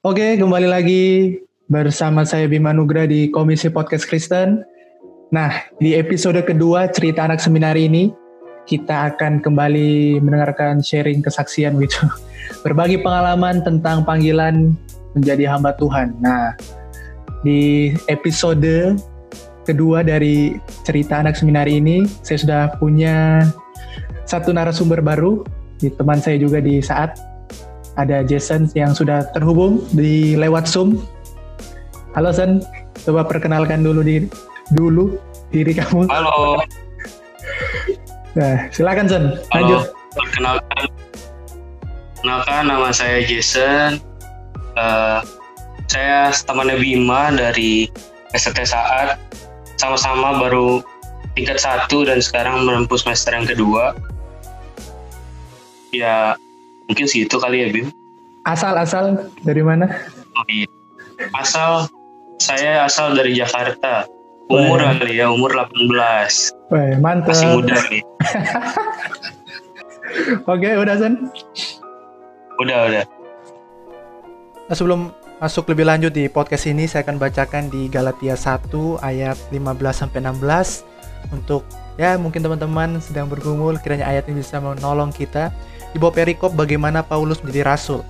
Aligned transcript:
Oke, 0.00 0.40
kembali 0.40 0.64
lagi 0.64 1.04
bersama 1.68 2.24
saya 2.24 2.48
Bima 2.48 2.72
Nugra 2.72 3.04
di 3.04 3.28
Komisi 3.28 3.68
Podcast 3.68 4.08
Kristen. 4.08 4.64
Nah, 5.28 5.52
di 5.76 5.92
episode 5.92 6.40
kedua 6.40 6.88
cerita 6.88 7.28
anak 7.28 7.36
seminar 7.36 7.76
ini, 7.76 8.08
kita 8.64 9.12
akan 9.12 9.44
kembali 9.44 10.16
mendengarkan 10.24 10.80
sharing 10.80 11.20
kesaksian 11.20 11.76
gitu. 11.84 12.08
Berbagi 12.64 13.04
pengalaman 13.04 13.60
tentang 13.60 14.00
panggilan 14.08 14.72
menjadi 15.12 15.52
hamba 15.52 15.76
Tuhan. 15.76 16.16
Nah, 16.24 16.56
di 17.44 17.92
episode 18.08 18.96
kedua 19.68 20.00
dari 20.00 20.56
cerita 20.88 21.20
anak 21.20 21.36
seminar 21.36 21.68
ini, 21.68 22.08
saya 22.24 22.40
sudah 22.40 22.62
punya 22.80 23.44
satu 24.24 24.48
narasumber 24.48 25.04
baru, 25.04 25.44
di 25.76 25.92
teman 25.92 26.24
saya 26.24 26.40
juga 26.40 26.56
di 26.64 26.80
saat 26.80 27.20
ada 28.00 28.24
Jason 28.24 28.64
yang 28.72 28.96
sudah 28.96 29.28
terhubung 29.36 29.84
di 29.92 30.32
lewat 30.32 30.64
Zoom. 30.64 31.04
Halo 32.16 32.32
Sen, 32.32 32.64
coba 33.04 33.28
perkenalkan 33.28 33.84
dulu 33.84 34.00
di 34.00 34.24
dulu 34.72 35.20
diri 35.52 35.76
kamu. 35.76 36.08
Halo. 36.08 36.64
Nah, 38.34 38.72
silakan 38.72 39.06
Sen, 39.06 39.24
lanjut. 39.52 39.92
Perkenalkan, 40.16 40.84
perkenalkan 42.16 42.62
nama 42.66 42.88
saya 42.90 43.20
Jason. 43.28 44.00
Uh, 44.80 45.20
saya 45.90 46.32
temannya 46.46 46.80
Bima 46.80 47.34
dari 47.36 47.92
ST 48.32 48.56
Saat. 48.64 49.20
Sama-sama 49.76 50.40
baru 50.40 50.80
tingkat 51.34 51.60
satu 51.60 52.06
dan 52.08 52.22
sekarang 52.22 52.64
menempuh 52.64 52.96
semester 52.96 53.34
yang 53.34 53.46
kedua. 53.46 53.92
Ya, 55.90 56.38
Mungkin 56.90 57.06
segitu 57.06 57.38
kali 57.38 57.62
ya 57.62 57.68
Bim. 57.70 57.94
Asal-asal 58.42 59.30
dari 59.46 59.62
mana? 59.62 59.86
Oh 60.34 60.44
iya. 60.50 60.66
Asal 61.38 61.86
saya 62.42 62.82
asal 62.82 63.14
dari 63.14 63.38
Jakarta. 63.38 64.10
Umur 64.50 64.82
Wah. 64.82 64.98
kali 64.98 65.22
ya, 65.22 65.30
umur 65.30 65.54
18. 65.54 65.86
Wah, 66.74 66.98
mantap. 66.98 67.30
Masih 67.30 67.54
muda 67.54 67.78
nih. 67.86 68.02
Oke, 70.50 70.74
udah 70.74 70.94
San? 70.98 71.30
Udah, 72.58 72.90
udah. 72.90 73.04
Nah, 74.66 74.74
sebelum 74.74 75.14
masuk 75.38 75.70
lebih 75.70 75.86
lanjut 75.86 76.10
di 76.10 76.26
podcast 76.26 76.66
ini, 76.66 76.90
saya 76.90 77.06
akan 77.06 77.22
bacakan 77.22 77.70
di 77.70 77.86
Galatia 77.86 78.34
1 78.34 78.66
ayat 79.06 79.38
15 79.54 79.78
sampai 79.94 80.18
16 80.18 80.82
untuk 81.30 81.62
ya 81.94 82.16
mungkin 82.16 82.40
teman-teman 82.40 82.98
sedang 82.98 83.28
bergumul 83.28 83.76
kiranya 83.78 84.08
ayat 84.08 84.26
ini 84.32 84.40
bisa 84.40 84.56
menolong 84.58 85.12
kita 85.12 85.52
di 85.90 85.98
bawah 85.98 86.14
perikop 86.14 86.54
bagaimana 86.54 87.02
Paulus 87.02 87.42
menjadi 87.42 87.66
rasul. 87.66 88.00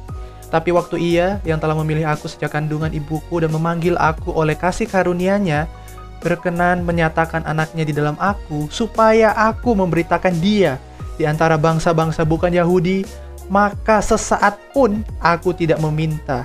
Tapi 0.50 0.74
waktu 0.74 0.98
ia 0.98 1.38
yang 1.46 1.62
telah 1.62 1.78
memilih 1.78 2.10
aku 2.10 2.26
sejak 2.26 2.50
kandungan 2.52 2.90
ibuku 2.90 3.38
dan 3.38 3.54
memanggil 3.54 3.94
aku 3.94 4.34
oleh 4.34 4.58
kasih 4.58 4.90
karunia-Nya, 4.90 5.70
berkenan 6.18 6.82
menyatakan 6.82 7.46
anaknya 7.46 7.86
di 7.86 7.94
dalam 7.94 8.18
aku, 8.18 8.66
supaya 8.66 9.30
aku 9.32 9.78
memberitakan 9.78 10.34
dia 10.42 10.76
di 11.14 11.24
antara 11.24 11.54
bangsa-bangsa 11.54 12.26
bukan 12.26 12.50
Yahudi, 12.50 13.06
maka 13.46 14.02
sesaat 14.02 14.58
pun 14.74 15.06
aku 15.22 15.54
tidak 15.54 15.78
meminta 15.78 16.42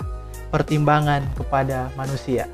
pertimbangan 0.54 1.26
kepada 1.34 1.90
manusia. 1.98 2.46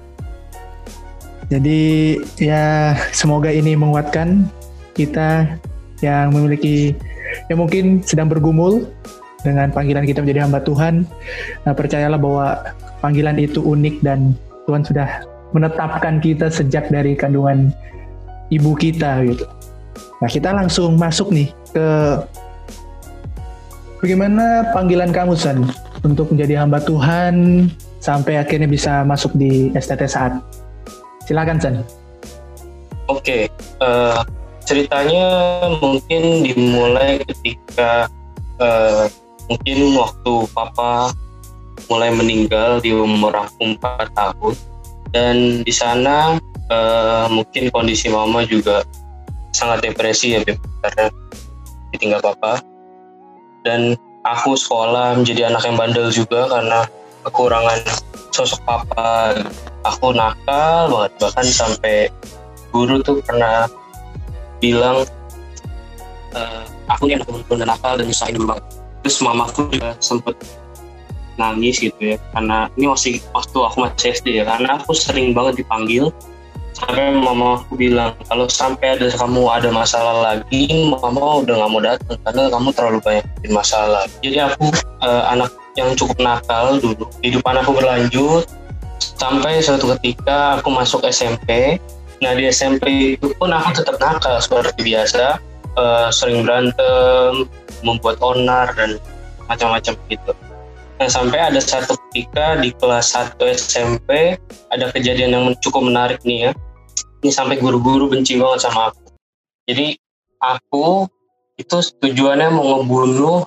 Jadi 1.52 2.15
ya 2.39 2.95
semoga 3.11 3.52
ini 3.52 3.75
menguatkan 3.75 4.47
kita 4.95 5.59
yang 6.02 6.33
memiliki 6.33 6.97
yang 7.47 7.61
mungkin 7.61 8.02
sedang 8.03 8.27
bergumul 8.27 8.89
dengan 9.41 9.73
panggilan 9.73 10.05
kita 10.05 10.21
menjadi 10.21 10.45
hamba 10.45 10.61
Tuhan, 10.61 11.05
nah, 11.66 11.73
percayalah 11.73 12.19
bahwa 12.21 12.61
panggilan 13.02 13.41
itu 13.41 13.61
unik 13.61 14.05
dan 14.05 14.38
Tuhan 14.69 14.85
sudah 14.85 15.25
menetapkan 15.52 16.21
kita 16.21 16.47
sejak 16.47 16.88
dari 16.93 17.17
kandungan 17.17 17.73
ibu 18.53 18.71
kita 18.77 19.25
gitu. 19.25 19.45
Nah 20.21 20.30
kita 20.30 20.53
langsung 20.53 20.95
masuk 21.02 21.33
nih 21.33 21.49
ke 21.73 21.87
bagaimana 24.05 24.70
panggilan 24.71 25.09
kamu 25.09 25.33
San 25.33 25.65
untuk 26.05 26.30
menjadi 26.30 26.61
hamba 26.61 26.77
Tuhan 26.83 27.67
sampai 27.99 28.37
akhirnya 28.37 28.70
bisa 28.70 29.02
masuk 29.02 29.33
di 29.33 29.73
STT 29.73 30.05
saat. 30.05 30.37
Silakan 31.26 31.58
San. 31.58 31.76
Oke, 33.09 33.17
okay, 33.17 33.42
uh, 33.83 34.21
eh, 34.21 34.40
ceritanya 34.71 35.27
mungkin 35.83 36.48
dimulai 36.48 37.20
ketika 37.27 38.08
uh, 38.64 39.04
mungkin 39.52 39.99
waktu 39.99 40.33
papa 40.55 41.11
mulai 41.92 42.08
meninggal 42.15 42.80
di 42.80 42.95
umur 42.95 43.36
aku 43.36 43.76
4 43.76 44.15
tahun. 44.15 44.55
Dan 45.11 45.67
di 45.67 45.73
sana 45.76 46.39
uh, 46.71 47.27
mungkin 47.27 47.67
kondisi 47.76 48.08
mama 48.08 48.48
juga 48.48 48.87
sangat 49.52 49.83
depresi 49.83 50.39
ya 50.39 50.42
karena 50.88 51.11
ditinggal 51.92 52.23
papa. 52.23 52.64
Dan 53.67 53.99
aku 54.23 54.55
sekolah 54.55 55.20
menjadi 55.20 55.52
anak 55.52 55.67
yang 55.67 55.76
bandel 55.76 56.08
juga 56.15 56.48
karena 56.48 56.88
kekurangan 57.27 57.83
sosok 58.32 58.64
papa. 58.64 59.36
Aku 59.83 60.15
nakal 60.15 60.88
banget 60.88 61.11
bahkan 61.20 61.43
sampai 61.43 62.08
guru 62.71 63.03
tuh 63.03 63.20
pernah 63.20 63.67
bilang 64.61 65.04
uh, 66.38 66.64
aku 66.88 67.10
nih 67.10 67.17
anak 67.17 67.27
bener 67.49 67.67
nakal 67.67 67.98
dan 67.98 68.05
nyusahin 68.05 68.45
banget 68.45 68.66
terus 69.02 69.17
mamaku 69.20 69.66
juga 69.73 69.98
sempet 69.98 70.38
nangis 71.39 71.82
gitu 71.82 71.98
ya 71.98 72.17
karena 72.38 72.70
ini 72.77 72.86
masih 72.92 73.14
waktu 73.33 73.58
aku 73.58 73.77
masih 73.82 74.14
SD 74.14 74.27
ya 74.42 74.44
karena 74.45 74.77
aku 74.77 74.94
sering 74.94 75.33
banget 75.33 75.66
dipanggil. 75.66 76.14
Sampai 76.71 77.14
mama 77.14 77.61
aku 77.61 77.77
bilang 77.77 78.16
kalau 78.26 78.48
sampai 78.48 78.98
ada 78.98 79.11
kamu 79.11 79.44
ada 79.54 79.70
masalah 79.70 80.16
lagi 80.23 80.71
mama 80.88 81.44
udah 81.44 81.54
nggak 81.61 81.71
mau 81.71 81.82
datang 81.83 82.17
karena 82.26 82.42
kamu 82.48 82.67
terlalu 82.73 83.00
banyak 83.04 83.26
bikin 83.38 83.52
masalah 83.54 84.04
jadi 84.23 84.50
aku 84.50 84.71
uh, 85.04 85.23
anak 85.30 85.52
yang 85.76 85.94
cukup 85.94 86.17
nakal 86.17 86.80
dulu 86.80 87.05
kehidupan 87.21 87.55
aku 87.60 87.71
berlanjut. 87.76 88.44
Sampai 89.02 89.61
suatu 89.61 89.94
ketika 89.98 90.58
aku 90.58 90.73
masuk 90.73 91.05
SMP 91.05 91.77
Nah 92.21 92.37
di 92.37 92.45
SMP 92.45 93.17
itu 93.17 93.33
pun 93.42 93.49
aku 93.49 93.82
tetap 93.82 93.98
nakal 93.98 94.37
seperti 94.37 94.93
biasa, 94.93 95.42
uh, 95.73 96.09
sering 96.14 96.45
berantem, 96.45 97.49
membuat 97.82 98.21
onar 98.21 98.70
dan 98.77 99.02
macam-macam 99.49 99.98
gitu. 100.05 100.33
Nah 101.02 101.09
sampai 101.09 101.42
ada 101.42 101.58
satu 101.58 101.98
ketika 102.09 102.61
di 102.61 102.70
kelas 102.77 103.17
1 103.17 103.42
SMP 103.58 104.37
ada 104.70 104.93
kejadian 104.93 105.33
yang 105.33 105.45
cukup 105.65 105.89
menarik 105.89 106.21
nih 106.21 106.49
ya. 106.49 106.52
Ini 107.26 107.33
sampai 107.33 107.58
guru-guru 107.58 108.05
benci 108.05 108.38
banget 108.38 108.70
sama 108.70 108.93
aku. 108.93 109.17
Jadi 109.65 109.98
aku 110.38 111.09
itu 111.58 111.77
tujuannya 112.05 112.53
mau 112.53 112.82
ngebunuh 112.82 113.45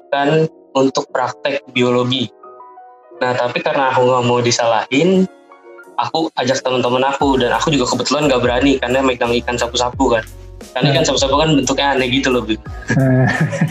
ikan 0.00 0.48
untuk 0.72 1.12
praktek 1.12 1.60
biologi. 1.76 2.32
Nah 3.20 3.36
tapi 3.36 3.60
karena 3.60 3.92
aku 3.92 4.00
nggak 4.08 4.24
mau 4.24 4.40
disalahin, 4.40 5.28
aku 5.98 6.30
ajak 6.38 6.60
teman-teman 6.62 7.04
aku 7.06 7.38
dan 7.38 7.54
aku 7.54 7.74
juga 7.74 7.94
kebetulan 7.94 8.26
gak 8.30 8.42
berani 8.42 8.72
karena 8.78 9.00
megang 9.02 9.32
ikan 9.42 9.56
sapu-sapu 9.58 10.18
kan. 10.18 10.24
Karena 10.74 10.96
ikan 10.96 11.04
sapu-sapu 11.06 11.34
kan 11.38 11.50
bentuknya 11.54 11.86
aneh 11.94 12.08
gitu 12.10 12.34
loh 12.34 12.42
nah, 12.42 13.28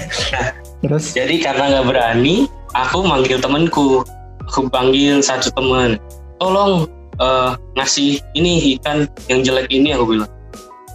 terus? 0.83 1.11
Jadi 1.11 1.43
karena 1.43 1.79
gak 1.79 1.87
berani 1.89 2.47
aku 2.75 3.03
manggil 3.03 3.39
temanku. 3.39 4.03
Aku 4.51 4.67
panggil 4.67 5.23
satu 5.23 5.49
teman. 5.55 5.95
Tolong 6.37 6.85
uh, 7.17 7.55
ngasih 7.79 8.19
ini 8.35 8.75
ikan 8.77 9.07
yang 9.31 9.41
jelek 9.41 9.71
ini 9.71 9.95
aku 9.95 10.15
bilang. 10.15 10.31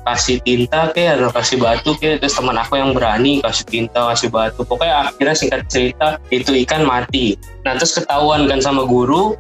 Kasih 0.09 0.41
tinta 0.41 0.89
ke 0.97 1.05
atau 1.05 1.29
kasih 1.29 1.61
batu 1.61 1.93
ke 2.01 2.17
terus 2.17 2.33
teman 2.33 2.57
aku 2.57 2.81
yang 2.81 2.97
berani 2.97 3.45
kasih 3.45 3.65
tinta 3.69 4.09
kasih 4.09 4.33
batu. 4.33 4.65
Pokoknya 4.65 5.13
akhirnya 5.13 5.37
singkat 5.37 5.69
cerita 5.69 6.17
itu 6.33 6.57
ikan 6.65 6.89
mati. 6.89 7.37
Nah 7.65 7.77
terus 7.77 7.93
ketahuan 7.93 8.49
kan 8.49 8.61
sama 8.65 8.89
guru 8.89 9.37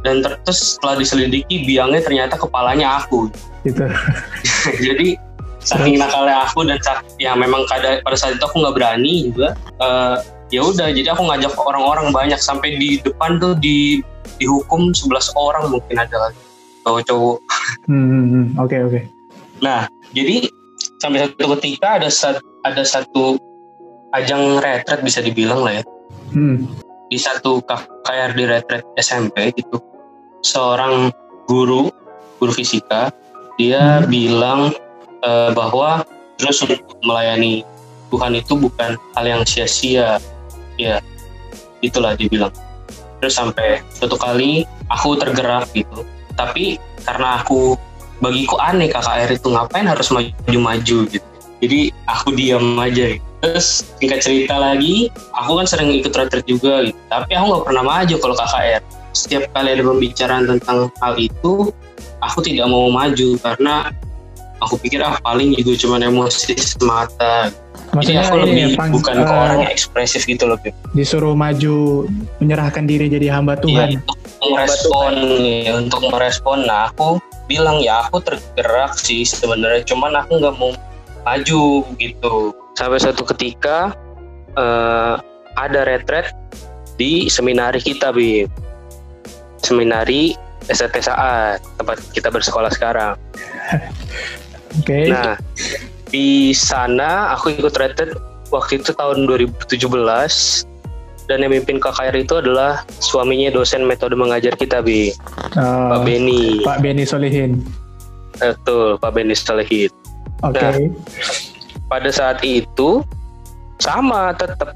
dan 0.00 0.24
terus 0.24 0.76
setelah 0.76 0.96
diselidiki 1.00 1.68
biangnya 1.68 2.00
ternyata 2.00 2.34
kepalanya 2.40 3.04
aku. 3.04 3.28
Gitu 3.64 3.84
jadi 4.86 5.16
saking 5.60 6.00
nakalnya 6.00 6.48
aku 6.48 6.64
dan 6.64 6.80
ya 7.20 7.36
memang 7.36 7.68
kada, 7.68 8.00
pada 8.00 8.16
saat 8.16 8.40
itu 8.40 8.44
aku 8.44 8.64
nggak 8.64 8.76
berani 8.76 9.28
juga. 9.30 9.54
Uh, 9.78 10.16
ya 10.50 10.64
udah 10.64 10.90
jadi 10.90 11.14
aku 11.14 11.22
ngajak 11.28 11.52
orang-orang 11.56 12.10
banyak 12.10 12.40
sampai 12.40 12.74
di 12.80 12.98
depan 13.00 13.38
tuh 13.38 13.54
di 13.60 14.02
dihukum 14.40 14.90
11 14.90 15.36
orang 15.36 15.68
mungkin 15.68 15.96
ada 16.00 16.16
lagi. 16.28 16.40
Cowok-cowok. 16.84 17.38
Hmm, 17.86 18.02
hmm, 18.02 18.26
hmm. 18.26 18.46
oke 18.58 18.66
okay, 18.66 18.80
oke. 18.82 18.90
Okay. 18.98 19.04
nah 19.62 19.86
jadi 20.10 20.50
sampai 20.98 21.22
satu 21.22 21.54
ketika 21.54 22.02
ada 22.02 22.10
satu, 22.10 22.42
ada 22.66 22.82
satu 22.82 23.24
ajang 24.10 24.58
retret 24.58 24.98
bisa 25.06 25.22
dibilang 25.22 25.62
lah 25.62 25.78
ya. 25.78 25.82
Hmm. 26.34 26.66
di 27.10 27.18
satu 27.18 27.58
KKR 27.66 28.38
di 28.38 28.44
retret 28.46 28.86
SMP 28.94 29.50
gitu 29.54 29.82
seorang 30.40 31.12
guru 31.44 31.92
guru 32.40 32.52
fisika 32.52 33.12
dia 33.60 34.00
hmm. 34.00 34.08
bilang 34.08 34.60
uh, 35.20 35.52
bahwa 35.52 36.04
terus 36.40 36.64
untuk 36.64 36.80
melayani 37.04 37.60
Tuhan 38.10 38.32
itu 38.34 38.58
bukan 38.58 38.98
hal 39.14 39.24
yang 39.24 39.42
sia-sia. 39.46 40.18
Ya 40.80 40.98
itulah 41.84 42.16
dia 42.16 42.26
bilang. 42.26 42.50
Terus 43.20 43.36
sampai 43.36 43.84
suatu 43.92 44.16
kali 44.16 44.64
aku 44.88 45.14
tergerak 45.20 45.68
gitu. 45.76 46.02
Tapi 46.34 46.80
karena 47.04 47.44
aku 47.44 47.76
bagiku 48.24 48.56
aneh 48.58 48.88
KKR 48.88 49.30
itu 49.36 49.48
ngapain 49.52 49.86
harus 49.86 50.08
maju-maju 50.08 50.98
gitu. 51.06 51.28
Jadi 51.60 51.92
aku 52.08 52.34
diam 52.34 52.76
aja. 52.80 53.16
Gitu. 53.16 53.28
terus 53.40 53.88
singkat 53.96 54.20
cerita 54.20 54.52
lagi 54.60 55.08
aku 55.32 55.56
kan 55.56 55.64
sering 55.64 55.88
ikut 55.88 56.12
retret 56.12 56.44
juga 56.44 56.84
gitu. 56.84 57.00
Tapi 57.08 57.32
aku 57.32 57.44
nggak 57.48 57.64
pernah 57.72 57.84
maju 57.84 58.14
kalau 58.20 58.36
KKR 58.36 58.82
setiap 59.12 59.46
kali 59.54 59.78
ada 59.78 59.84
pembicaraan 59.84 60.44
tentang 60.46 60.88
hal 61.02 61.14
itu 61.18 61.74
aku 62.22 62.38
tidak 62.44 62.66
mau 62.70 62.88
maju 62.92 63.36
karena 63.40 63.90
aku 64.60 64.76
pikir 64.76 65.00
ah 65.00 65.16
paling 65.24 65.56
juga 65.56 65.72
cuma 65.80 65.96
emosi 65.98 66.52
semata 66.56 67.48
Maksudnya 67.90 68.22
Jadi 68.22 68.30
aku 68.30 68.36
lebih 68.46 68.54
ya, 68.62 68.68
pang, 68.78 68.90
bukan 68.94 69.14
uh, 69.18 69.26
ke 69.26 69.32
orang 69.34 69.58
yang 69.66 69.72
ekspresif 69.74 70.22
gitu 70.22 70.46
loh 70.46 70.58
Bip. 70.62 70.74
Disuruh 70.94 71.34
maju 71.34 72.06
menyerahkan 72.38 72.86
diri 72.86 73.10
jadi 73.10 73.34
hamba 73.34 73.58
iya, 73.58 73.62
Tuhan. 73.66 73.88
Iya, 73.90 73.98
untuk 73.98 74.46
merespon 74.46 75.12
ya, 75.42 75.72
untuk 75.74 76.02
merespon. 76.06 76.58
Nah 76.70 76.80
aku 76.94 77.18
bilang 77.50 77.82
ya 77.82 78.06
aku 78.06 78.22
tergerak 78.22 78.94
sih 78.94 79.26
sebenarnya, 79.26 79.82
cuman 79.90 80.22
aku 80.22 80.38
nggak 80.38 80.54
mau 80.54 80.70
maju 81.26 81.62
gitu. 81.98 82.54
Sampai 82.78 83.02
satu 83.02 83.26
ketika 83.26 83.90
uh, 84.54 85.18
ada 85.58 85.82
retret 85.82 86.30
di 86.94 87.26
seminari 87.26 87.82
kita 87.82 88.14
Bip. 88.14 88.46
Seminari 89.60 90.34
STT 90.68 91.02
saat 91.04 91.60
tempat 91.80 91.98
kita 92.12 92.28
bersekolah 92.28 92.70
sekarang. 92.72 93.14
Oke. 94.80 94.86
Okay. 94.86 95.04
Nah, 95.10 95.34
di 96.10 96.50
sana 96.54 97.34
aku 97.34 97.54
ikut 97.54 97.74
retret 97.78 98.14
waktu 98.50 98.82
itu 98.82 98.90
tahun 98.94 99.30
2017 99.30 99.78
dan 101.30 101.46
yang 101.46 101.54
mimpin 101.54 101.78
KKR 101.78 102.18
itu 102.18 102.42
adalah 102.42 102.82
suaminya 102.98 103.54
dosen 103.54 103.86
metode 103.86 104.18
mengajar 104.18 104.58
kita 104.58 104.82
bi 104.82 105.14
uh, 105.54 105.94
Pak 105.94 106.02
Beni 106.02 106.66
Pak 106.66 106.82
Beni 106.82 107.06
Solihin 107.06 107.62
betul 108.42 108.98
Pak 108.98 109.14
Beni 109.14 109.38
Solihin 109.38 109.94
oke 110.42 110.58
okay. 110.58 110.90
nah, 110.90 110.90
pada 111.86 112.10
saat 112.10 112.42
itu 112.42 113.06
sama 113.78 114.34
tetap 114.34 114.74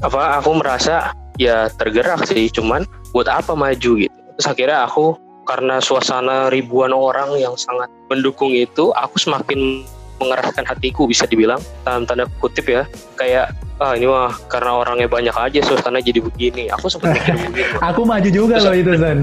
apa 0.00 0.40
aku 0.40 0.56
merasa 0.56 1.12
ya 1.36 1.68
tergerak 1.76 2.24
sih 2.24 2.48
cuman 2.48 2.88
buat 3.14 3.30
apa 3.30 3.54
maju 3.54 3.90
gitu. 4.02 4.12
Terus 4.12 4.46
akhirnya 4.50 4.84
aku 4.84 5.14
karena 5.46 5.78
suasana 5.78 6.50
ribuan 6.50 6.90
orang 6.90 7.38
yang 7.38 7.54
sangat 7.54 7.86
mendukung 8.10 8.50
itu 8.50 8.90
aku 8.98 9.16
semakin 9.22 9.86
mengeraskan 10.18 10.66
hatiku 10.66 11.06
bisa 11.06 11.24
dibilang. 11.30 11.62
Dalam 11.86 12.04
tanda 12.04 12.26
kutip 12.42 12.66
ya 12.66 12.82
kayak 13.14 13.54
ah 13.78 13.94
ini 13.94 14.10
mah 14.10 14.34
karena 14.50 14.82
orangnya 14.82 15.06
banyak 15.06 15.34
aja 15.38 15.62
suasana 15.62 16.02
jadi 16.02 16.18
begini. 16.18 16.68
Aku 16.74 16.90
sempat 16.90 17.14
mikir 17.14 17.38
begini. 17.46 17.70
Aku 17.78 18.02
maju 18.02 18.28
juga 18.28 18.58
Terus, 18.58 18.66
loh 18.66 18.74
itu 18.74 18.92
San. 18.98 19.20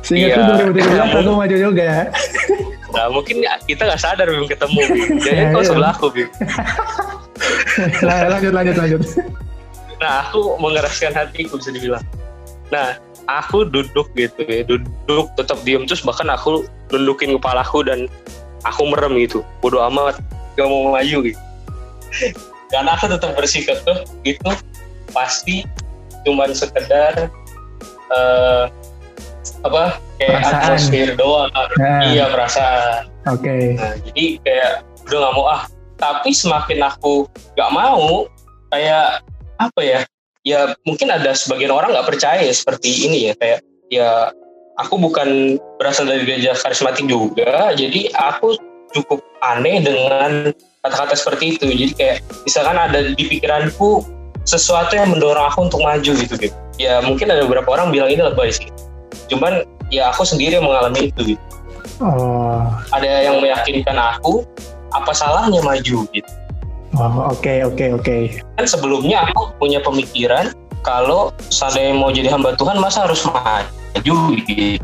Sehingga 0.00 0.38
iya, 0.38 0.62
2013 0.70 1.18
aku 1.18 1.34
maju 1.34 1.56
juga 1.60 2.08
nah 2.96 3.12
mungkin 3.12 3.44
kita 3.68 3.84
nggak 3.84 4.00
sadar 4.00 4.24
belum 4.24 4.48
ketemu 4.48 4.80
jadi 5.20 5.42
kau 5.52 5.60
iya. 5.60 5.68
sebelah 5.68 5.92
aku 5.92 6.06
Bim. 6.08 6.28
Lanjut 8.00 8.56
lanjut 8.56 8.76
lanjut. 8.80 9.00
Nah 10.00 10.24
aku 10.24 10.56
mengeraskan 10.56 11.12
hatiku 11.12 11.60
bisa 11.60 11.68
dibilang 11.76 12.00
nah 12.70 12.98
aku 13.30 13.66
duduk 13.66 14.10
gitu 14.14 14.42
ya 14.46 14.62
duduk 14.66 15.30
tetap 15.38 15.58
diem 15.62 15.86
terus 15.86 16.02
bahkan 16.02 16.26
aku 16.30 16.66
nundukin 16.90 17.38
kepalaku 17.38 17.82
dan 17.86 18.10
aku 18.66 18.86
merem 18.90 19.14
gitu 19.22 19.42
bodoh 19.62 19.82
amat 19.90 20.18
gak 20.58 20.66
mau 20.66 20.94
maju 20.94 21.16
gitu 21.26 21.42
karena 22.72 22.98
aku 22.98 23.06
tetap 23.10 23.30
bersikap 23.38 23.78
tuh 23.86 24.02
gitu 24.26 24.50
pasti 25.14 25.62
cuman 26.26 26.50
sekedar 26.50 27.30
uh, 28.10 28.66
apa 29.62 29.98
kayak 30.18 30.42
perasaan. 30.42 30.62
atmosfer 30.62 31.08
doang 31.14 31.50
nah. 31.78 32.02
iya 32.10 32.24
perasaan 32.26 33.06
oke 33.30 33.42
okay. 33.42 33.78
nah, 33.78 33.94
jadi 34.10 34.24
kayak 34.42 34.72
udah 35.06 35.18
gak 35.22 35.34
mau 35.38 35.46
ah 35.46 35.62
tapi 35.96 36.30
semakin 36.34 36.82
aku 36.82 37.30
gak 37.54 37.70
mau 37.70 38.26
kayak 38.74 39.22
apa 39.56 39.80
ya 39.80 40.00
ya 40.46 40.78
mungkin 40.86 41.10
ada 41.10 41.34
sebagian 41.34 41.74
orang 41.74 41.90
nggak 41.90 42.06
percaya 42.06 42.46
seperti 42.54 43.10
ini 43.10 43.18
ya 43.28 43.32
kayak 43.34 43.60
ya 43.90 44.10
aku 44.78 44.94
bukan 44.94 45.58
berasal 45.82 46.06
dari 46.06 46.22
gereja 46.22 46.54
karismatik 46.54 47.10
juga, 47.10 47.74
jadi 47.74 48.12
aku 48.14 48.54
cukup 48.94 49.20
aneh 49.42 49.82
dengan 49.82 50.52
kata-kata 50.86 51.14
seperti 51.18 51.58
itu. 51.58 51.66
Jadi 51.66 51.92
kayak 51.96 52.16
misalkan 52.46 52.76
ada 52.78 53.12
di 53.12 53.24
pikiranku 53.26 54.04
sesuatu 54.46 54.94
yang 54.94 55.10
mendorong 55.10 55.50
aku 55.50 55.66
untuk 55.66 55.82
maju 55.82 56.12
gitu 56.14 56.34
gitu. 56.38 56.56
Ya 56.78 57.02
mungkin 57.02 57.32
ada 57.32 57.42
beberapa 57.48 57.66
orang 57.74 57.90
bilang 57.90 58.12
ini 58.12 58.22
lebay 58.22 58.52
sih. 58.54 58.70
Cuman 59.32 59.66
ya 59.90 60.14
aku 60.14 60.22
sendiri 60.22 60.60
yang 60.60 60.66
mengalami 60.68 61.10
itu 61.10 61.34
gitu. 61.34 61.44
Oh. 61.98 62.68
Ada 62.92 63.32
yang 63.32 63.40
meyakinkan 63.40 63.96
aku 63.96 64.44
apa 64.92 65.10
salahnya 65.16 65.64
maju 65.64 66.06
gitu. 66.12 66.30
Oh 66.96 67.28
oke 67.28 67.44
okay, 67.44 67.60
oke 67.60 67.76
okay, 67.76 67.88
oke. 67.92 68.04
Okay. 68.04 68.22
Kan 68.56 68.64
sebelumnya 68.64 69.28
aku 69.28 69.52
punya 69.60 69.84
pemikiran 69.84 70.56
kalau 70.80 71.28
saya 71.52 71.92
mau 71.92 72.08
jadi 72.08 72.32
hamba 72.32 72.56
Tuhan 72.56 72.80
masa 72.80 73.04
harus 73.04 73.20
maju 73.28 74.16
gitu. 74.40 74.80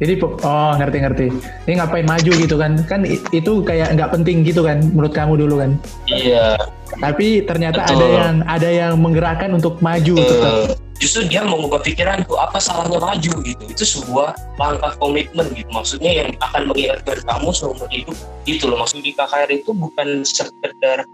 Jadi 0.00 0.14
oh 0.24 0.72
ngerti-ngerti. 0.74 1.28
Ini 1.70 1.72
ngapain 1.78 2.08
maju 2.08 2.32
gitu 2.34 2.56
kan? 2.58 2.82
Kan 2.88 3.06
itu 3.06 3.52
kayak 3.62 3.94
nggak 3.94 4.10
penting 4.10 4.42
gitu 4.42 4.66
kan 4.66 4.82
menurut 4.90 5.14
kamu 5.14 5.38
dulu 5.38 5.62
kan? 5.62 5.78
Iya. 6.10 6.58
Tapi 6.98 7.46
ternyata 7.46 7.86
Betul. 7.86 7.94
ada 8.00 8.06
yang 8.10 8.34
ada 8.50 8.68
yang 8.72 8.92
menggerakkan 8.98 9.54
untuk 9.54 9.78
maju 9.78 10.18
uh, 10.18 10.26
tetap. 10.26 10.54
Justru 11.00 11.24
dia 11.32 11.40
mengubah 11.40 11.80
pikiranku 11.80 12.36
apa 12.36 12.60
salahnya 12.60 13.00
maju 13.00 13.32
gitu. 13.40 13.62
Itu 13.64 13.84
sebuah 13.88 14.36
langkah 14.60 14.92
komitmen 15.00 15.48
gitu. 15.56 15.70
Maksudnya 15.72 16.12
yang 16.12 16.30
akan 16.44 16.68
mengingatkan 16.68 17.24
kamu 17.24 17.48
seumur 17.56 17.88
hidup 17.88 18.16
gitu 18.44 18.68
loh. 18.68 18.76
Maksud 18.84 19.00
di 19.00 19.16
KKR 19.16 19.50
itu 19.50 19.72
bukan 19.72 20.22
sekedar 20.28 21.08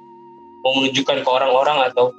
mau 0.67 0.75
menunjukkan 0.75 1.23
ke 1.23 1.31
orang-orang 1.31 1.87
atau 1.87 2.11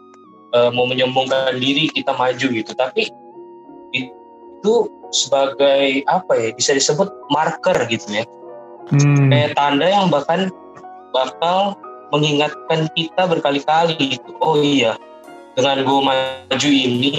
uh, 0.56 0.72
mau 0.72 0.88
menyombongkan 0.88 1.60
diri 1.60 1.92
kita 1.92 2.16
maju 2.16 2.48
gitu. 2.56 2.72
Tapi 2.72 3.12
itu 3.92 4.74
sebagai 5.12 6.04
apa 6.08 6.34
ya 6.36 6.50
bisa 6.52 6.76
disebut 6.76 7.08
marker 7.32 7.88
gitu 7.88 8.08
ya 8.12 8.24
hmm. 8.92 9.32
kayak 9.32 9.56
tanda 9.56 9.88
yang 9.88 10.12
bahkan 10.12 10.52
bakal 11.16 11.80
mengingatkan 12.12 12.88
kita 12.96 13.28
berkali-kali 13.28 13.96
gitu 13.96 14.30
oh 14.44 14.60
iya 14.60 14.96
dengan 15.58 15.82
gue 15.82 16.00
maju 16.06 16.70
ini 16.70 17.18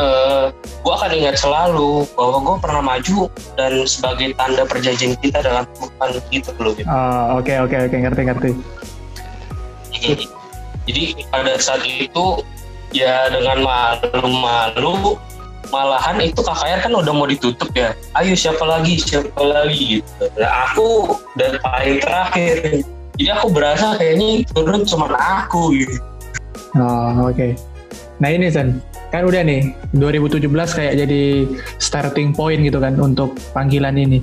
eh, 0.00 0.44
gue 0.56 0.92
akan 0.96 1.10
ingat 1.12 1.36
selalu 1.36 2.08
bahwa 2.16 2.36
gue 2.40 2.56
pernah 2.64 2.82
maju 2.82 3.28
dan 3.60 3.84
sebagai 3.84 4.32
tanda 4.40 4.64
perjanjian 4.64 5.12
kita 5.20 5.44
dengan 5.44 5.68
Tuhan 5.76 6.08
gitu 6.32 6.50
loh 6.56 6.72
gitu. 6.72 6.88
Oh, 6.88 7.44
oke 7.44 7.52
oke 7.68 7.76
oke. 7.76 7.96
Ngerti 8.00 8.22
ngerti. 8.24 8.50
Jadi 10.88 11.04
pada 11.28 11.60
saat 11.60 11.84
itu 11.84 12.40
ya 12.96 13.28
dengan 13.28 13.60
malu-malu 13.60 15.20
malahan 15.68 16.16
itu 16.24 16.40
KKR 16.40 16.88
kan 16.88 16.92
udah 16.96 17.12
mau 17.12 17.28
ditutup 17.28 17.68
ya. 17.76 17.92
Ayo 18.16 18.32
siapa 18.32 18.64
lagi 18.64 18.96
siapa 18.96 19.36
lagi 19.44 20.00
gitu. 20.00 20.24
Nah 20.40 20.72
aku 20.72 21.20
dan 21.36 21.60
paling 21.60 22.00
terakhir. 22.00 22.80
Jadi 23.20 23.28
aku 23.28 23.52
berasa 23.52 24.00
kayaknya 24.00 24.48
turun 24.56 24.88
cuma 24.88 25.12
aku 25.12 25.76
gitu 25.76 26.00
oh 26.76 27.30
oke. 27.30 27.36
Okay. 27.36 27.50
nah 28.18 28.28
ini 28.28 28.50
Sen 28.50 28.82
kan 29.08 29.24
udah 29.24 29.40
nih 29.40 29.72
2017 29.96 30.52
kayak 30.52 30.94
jadi 31.00 31.22
starting 31.80 32.36
point 32.36 32.60
gitu 32.60 32.76
kan 32.76 32.98
untuk 33.00 33.32
panggilan 33.56 33.96
ini. 33.96 34.20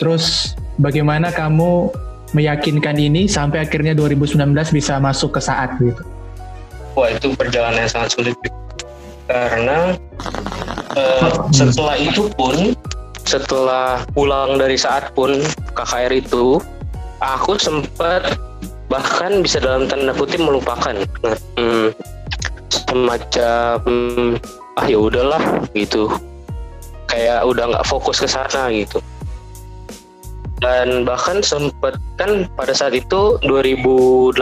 Terus 0.00 0.56
bagaimana 0.80 1.28
kamu 1.28 1.92
meyakinkan 2.34 2.96
ini 2.98 3.28
sampai 3.28 3.62
akhirnya 3.62 3.92
2019 3.92 4.40
bisa 4.74 4.96
masuk 4.98 5.38
ke 5.38 5.40
saat 5.44 5.76
gitu? 5.78 6.02
Wah 6.96 7.10
itu 7.12 7.36
perjalanan 7.36 7.84
yang 7.84 7.92
sangat 7.92 8.10
sulit. 8.16 8.36
Karena 9.28 9.96
uh, 10.96 11.48
setelah 11.52 11.96
itu 12.00 12.28
pun 12.32 12.72
setelah 13.24 14.04
pulang 14.12 14.60
dari 14.60 14.76
saat 14.76 15.10
pun 15.16 15.40
KKR 15.72 16.12
itu 16.12 16.60
aku 17.24 17.56
sempat 17.56 18.36
bahkan 18.94 19.42
bisa 19.42 19.58
dalam 19.58 19.90
tanda 19.90 20.14
kutip 20.14 20.38
melupakan 20.38 20.94
hmm, 21.58 21.90
semacam 22.70 23.82
ah 24.78 24.86
ya 24.86 24.98
udahlah 25.02 25.42
gitu 25.74 26.06
kayak 27.10 27.42
udah 27.42 27.74
nggak 27.74 27.86
fokus 27.90 28.22
ke 28.22 28.30
sana 28.30 28.70
gitu 28.70 29.02
dan 30.62 31.02
bahkan 31.02 31.42
sempat 31.42 31.98
kan 32.14 32.46
pada 32.54 32.70
saat 32.70 32.94
itu 32.94 33.42
2018 33.42 34.38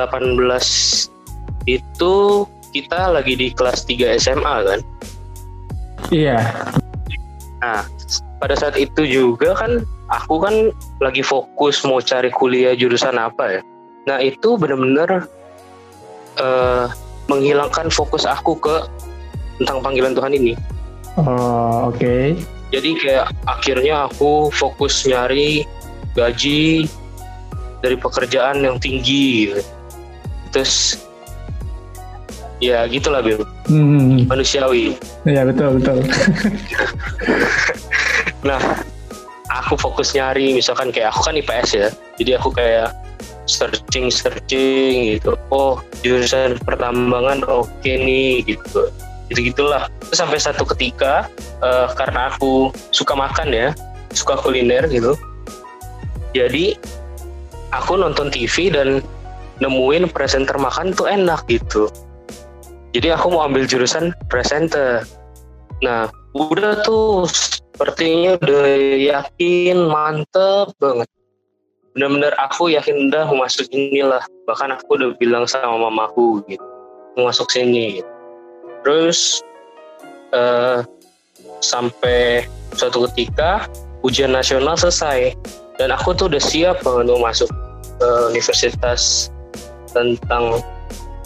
itu 1.65 2.15
kita 2.73 3.01
lagi 3.13 3.35
di 3.35 3.49
kelas 3.51 3.89
3 3.89 4.21
SMA 4.23 4.57
kan? 4.69 4.81
Iya. 6.15 6.39
Nah, 7.59 7.83
pada 8.39 8.55
saat 8.55 8.79
itu 8.79 9.03
juga 9.03 9.55
kan 9.55 9.83
aku 10.11 10.43
kan 10.43 10.55
lagi 11.03 11.27
fokus 11.27 11.83
mau 11.83 11.99
cari 11.99 12.31
kuliah 12.31 12.79
jurusan 12.79 13.17
apa 13.17 13.59
ya. 13.59 13.63
Nah, 14.03 14.19
itu 14.19 14.59
bener-bener 14.59 15.31
uh, 16.43 16.91
menghilangkan 17.31 17.87
fokus 17.93 18.27
aku 18.27 18.59
ke 18.59 18.77
tentang 19.63 19.85
panggilan 19.85 20.17
Tuhan 20.17 20.33
ini. 20.35 20.53
Oh, 21.21 21.93
oke. 21.93 22.01
Okay. 22.01 22.41
Jadi 22.73 22.97
kayak 22.99 23.29
akhirnya 23.45 24.09
aku 24.09 24.49
fokus 24.49 25.05
nyari 25.05 25.69
gaji 26.17 26.89
dari 27.85 27.97
pekerjaan 28.01 28.65
yang 28.65 28.81
tinggi. 28.81 29.53
Gitu. 29.53 29.63
Terus 30.51 31.05
ya 32.65 32.89
gitulah 32.89 33.21
Bim. 33.21 33.45
Hmm. 33.69 34.25
Manusiawi. 34.25 34.97
Iya 35.29 35.47
betul 35.47 35.79
betul. 35.79 36.01
nah, 38.49 38.59
aku 39.53 39.77
fokus 39.77 40.17
nyari 40.17 40.57
misalkan 40.57 40.89
kayak 40.89 41.13
aku 41.13 41.29
kan 41.29 41.37
IPS 41.37 41.71
ya. 41.77 41.89
Jadi 42.17 42.31
aku 42.41 42.49
kayak 42.57 43.02
searching 43.47 44.09
searching 44.09 45.19
gitu. 45.19 45.35
Oh 45.51 45.83
jurusan 46.03 46.59
pertambangan 46.63 47.45
oke 47.47 47.69
okay 47.81 47.99
nih 47.99 48.43
gitu. 48.47 48.89
Gitu 49.31 49.53
gitulah 49.53 49.89
sampai 50.13 50.37
satu 50.37 50.69
ketika 50.77 51.27
uh, 51.65 51.89
karena 51.97 52.33
aku 52.35 52.71
suka 52.93 53.17
makan 53.17 53.51
ya 53.53 53.69
suka 54.13 54.39
kuliner 54.41 54.87
gitu. 54.89 55.17
Jadi 56.33 56.77
aku 57.73 57.97
nonton 57.97 58.29
TV 58.29 58.73
dan 58.73 59.01
nemuin 59.61 60.11
presenter 60.11 60.57
makan 60.59 60.93
tuh 60.93 61.09
enak 61.09 61.45
gitu. 61.49 61.89
Jadi 62.93 63.09
aku 63.09 63.33
mau 63.33 63.49
ambil 63.49 63.65
jurusan 63.65 64.13
presenter. 64.29 65.05
Nah 65.81 66.13
udah 66.37 66.85
tuh 66.85 67.25
sepertinya 67.29 68.37
udah 68.37 68.69
yakin 69.01 69.77
mantep 69.89 70.77
banget 70.77 71.09
benar-benar 71.93 72.33
aku 72.41 72.73
yakin 72.73 73.09
udah 73.09 73.29
mau 73.29 73.45
masuk 73.45 73.69
inilah 73.69 74.25
bahkan 74.49 74.73
aku 74.73 74.97
udah 74.97 75.13
bilang 75.21 75.45
sama 75.45 75.77
mamaku 75.77 76.41
gitu 76.49 76.65
mau 77.17 77.29
masuk 77.29 77.53
sini 77.53 78.01
gitu. 78.01 78.11
terus 78.81 79.45
uh, 80.33 80.81
sampai 81.61 82.49
suatu 82.73 83.05
ketika 83.13 83.69
ujian 84.01 84.33
nasional 84.33 84.75
selesai 84.75 85.37
dan 85.77 85.93
aku 85.93 86.17
tuh 86.17 86.33
udah 86.33 86.41
siap 86.41 86.81
banget 86.81 87.13
mau 87.13 87.29
masuk 87.29 87.49
ke 88.01 88.09
universitas 88.33 89.29
tentang 89.93 90.65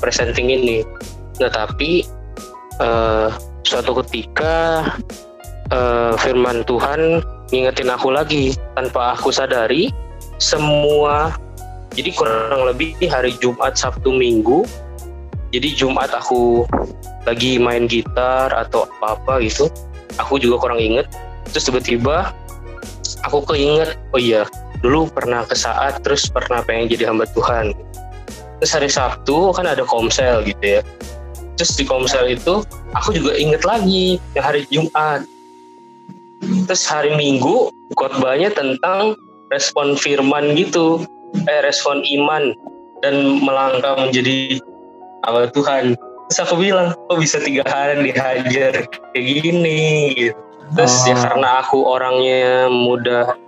presenting 0.03 0.51
ini 0.51 0.83
nah 1.39 1.49
tapi 1.49 2.03
uh, 2.83 3.31
suatu 3.63 4.03
ketika 4.03 4.83
uh, 5.71 6.19
firman 6.19 6.67
Tuhan 6.67 7.23
ngingetin 7.55 7.87
aku 7.87 8.11
lagi 8.11 8.59
tanpa 8.75 9.15
aku 9.15 9.31
sadari 9.31 9.95
semua 10.37 11.33
jadi 11.97 12.13
kurang 12.13 12.69
lebih 12.69 12.93
hari 13.09 13.33
Jumat 13.41 13.81
Sabtu 13.81 14.13
Minggu. 14.13 14.69
Jadi 15.49 15.73
Jumat 15.73 16.13
aku 16.13 16.69
lagi 17.25 17.57
main 17.57 17.89
gitar 17.89 18.53
atau 18.53 18.85
apa-apa 19.01 19.41
gitu. 19.41 19.73
Aku 20.21 20.37
juga 20.37 20.61
kurang 20.61 20.77
inget. 20.77 21.09
Terus 21.57 21.73
tiba-tiba 21.73 22.37
aku 23.25 23.49
keinget 23.49 23.97
oh 24.13 24.21
iya 24.21 24.45
dulu 24.85 25.09
pernah 25.09 25.49
ke 25.49 25.57
saat 25.57 26.05
terus 26.05 26.29
pernah 26.29 26.61
pengen 26.61 26.93
jadi 26.93 27.09
hamba 27.09 27.25
Tuhan. 27.33 27.73
Terus 28.61 28.73
hari 28.77 28.91
Sabtu 28.93 29.57
kan 29.57 29.65
ada 29.65 29.89
komsel 29.89 30.45
gitu 30.45 30.81
ya. 30.81 30.81
Terus 31.57 31.81
di 31.81 31.89
komsel 31.89 32.29
itu 32.29 32.61
aku 32.93 33.17
juga 33.17 33.33
inget 33.41 33.65
lagi 33.65 34.21
yang 34.37 34.45
hari 34.45 34.69
Jumat. 34.69 35.25
Terus 36.69 36.85
hari 36.85 37.17
Minggu 37.17 37.73
khotbahnya 37.97 38.53
tentang 38.53 39.17
respon 39.51 39.95
firman 39.95 40.59
gitu 40.59 41.05
eh 41.47 41.61
respon 41.63 42.03
iman 42.03 42.55
dan 43.05 43.43
melangkah 43.45 43.99
menjadi 43.99 44.59
awal 45.29 45.51
Tuhan. 45.53 45.99
Terus 46.27 46.39
aku 46.43 46.55
bilang 46.59 46.97
kok 46.97 47.19
bisa 47.23 47.39
tiga 47.39 47.63
hari 47.67 48.11
dihajar 48.11 48.89
kayak 49.15 49.25
gini? 49.43 49.81
Gitu. 50.17 50.39
Terus 50.75 50.95
ya 51.07 51.15
oh. 51.15 51.15
ya 51.15 51.17
karena 51.31 51.49
aku 51.63 51.79
orangnya 51.87 52.67
mudah 52.67 53.39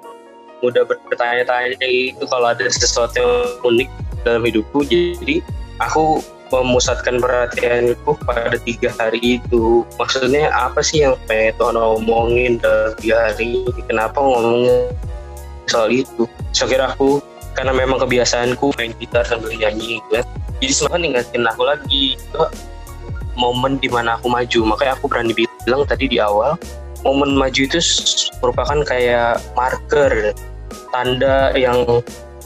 mudah 0.63 0.83
bertanya-tanya 0.87 1.87
gitu 1.87 2.23
kalau 2.27 2.51
ada 2.51 2.67
sesuatu 2.67 3.15
yang 3.19 3.35
unik 3.63 3.89
dalam 4.27 4.43
hidupku 4.43 4.83
jadi 4.87 5.39
aku 5.79 6.23
memusatkan 6.49 7.21
perhatianku 7.21 8.17
pada 8.25 8.57
tiga 8.63 8.89
hari 8.97 9.41
itu. 9.41 9.85
Maksudnya 10.01 10.49
apa 10.55 10.81
sih 10.81 11.05
yang 11.05 11.19
pengen 11.29 11.53
Tuhan 11.61 11.77
omongin 11.77 12.57
dalam 12.63 12.95
tiga 13.03 13.31
hari 13.31 13.67
kenapa 13.85 14.17
ngomongnya 14.17 14.95
soal 15.69 15.93
itu. 15.93 16.25
So 16.57 16.67
kira 16.67 16.97
aku 16.97 17.21
karena 17.55 17.77
memang 17.77 18.01
kebiasaanku 18.03 18.75
main 18.79 18.95
gitar 18.99 19.23
sambil 19.29 19.53
nyanyi 19.55 20.01
gitu 20.03 20.11
ya. 20.21 20.23
Jadi 20.59 20.73
semakin 20.75 21.03
ingatin 21.15 21.45
aku 21.47 21.63
lagi. 21.69 22.05
Itu 22.19 22.43
momen 23.39 23.79
di 23.79 23.87
mana 23.93 24.19
aku 24.19 24.33
maju. 24.33 24.61
Makanya 24.75 24.93
aku 24.99 25.07
berani 25.07 25.33
bilang 25.37 25.87
tadi 25.87 26.11
di 26.11 26.19
awal 26.19 26.59
momen 27.07 27.39
maju 27.39 27.61
itu 27.63 27.79
merupakan 28.43 28.83
kayak 28.83 29.39
marker 29.55 30.35
tanda 30.91 31.55
yang 31.55 31.87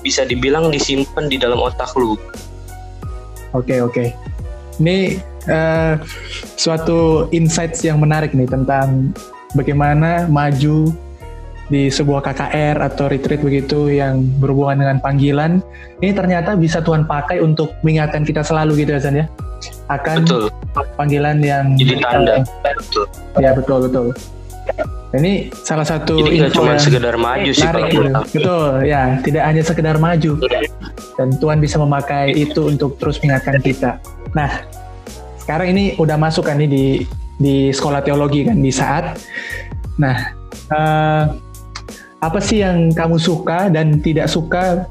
bisa 0.02 0.26
dibilang 0.26 0.68
disimpan 0.68 1.30
di 1.30 1.38
dalam 1.38 1.62
otak 1.62 1.94
lu. 1.94 2.18
Oke 3.52 3.76
okay, 3.76 3.78
oke. 3.80 3.92
Okay. 3.92 4.08
ini 4.80 5.20
uh, 5.46 6.00
suatu 6.56 7.28
insights 7.30 7.84
yang 7.84 8.00
menarik 8.00 8.32
nih 8.32 8.48
tentang 8.48 9.12
bagaimana 9.52 10.26
maju 10.26 10.90
di 11.72 11.88
sebuah 11.88 12.20
KKR 12.20 12.84
atau 12.84 13.08
retreat 13.08 13.40
begitu 13.40 13.88
yang 13.88 14.20
berhubungan 14.36 14.84
dengan 14.84 14.96
panggilan 15.00 15.64
ini 16.04 16.12
ternyata 16.12 16.52
bisa 16.52 16.84
Tuhan 16.84 17.08
pakai 17.08 17.40
untuk 17.40 17.72
mengingatkan 17.80 18.28
kita 18.28 18.44
selalu 18.44 18.84
gitu 18.84 18.92
ya 18.92 19.00
Zan 19.00 19.16
ya? 19.16 19.26
Akan 19.88 20.28
betul. 20.28 20.52
panggilan 21.00 21.40
yang 21.40 21.72
jadi 21.80 21.96
tanda. 22.04 22.44
betul. 22.60 23.06
Ya 23.40 23.50
betul 23.56 23.78
betul. 23.88 24.06
Ini 25.16 25.52
salah 25.64 25.86
satu 25.88 26.20
jadi 26.20 26.44
nggak 26.44 26.52
cuma 26.52 26.76
sekedar 26.76 27.16
maju 27.16 27.50
sih 27.56 27.64
kalau 27.64 27.88
gitu. 27.88 28.04
betul 28.36 28.70
ya. 28.84 29.02
Tidak 29.24 29.42
hanya 29.42 29.62
sekedar 29.64 29.96
maju. 29.96 30.32
Dan 31.16 31.28
Tuhan 31.40 31.56
bisa 31.62 31.80
memakai 31.80 32.36
itu 32.36 32.68
untuk 32.68 33.00
terus 33.00 33.16
mengingatkan 33.24 33.64
kita. 33.64 33.90
Nah 34.36 34.60
sekarang 35.40 35.72
ini 35.72 35.96
udah 35.96 36.20
masuk 36.20 36.44
kan 36.50 36.60
nih 36.60 36.68
di 36.68 36.86
di 37.40 37.56
sekolah 37.72 38.04
teologi 38.04 38.44
kan 38.44 38.60
di 38.60 38.72
saat. 38.74 39.16
Nah 39.96 40.16
uh, 40.74 41.51
apa 42.22 42.38
sih 42.38 42.62
yang 42.62 42.94
kamu 42.94 43.18
suka 43.18 43.66
dan 43.66 43.98
tidak 43.98 44.30
suka 44.30 44.86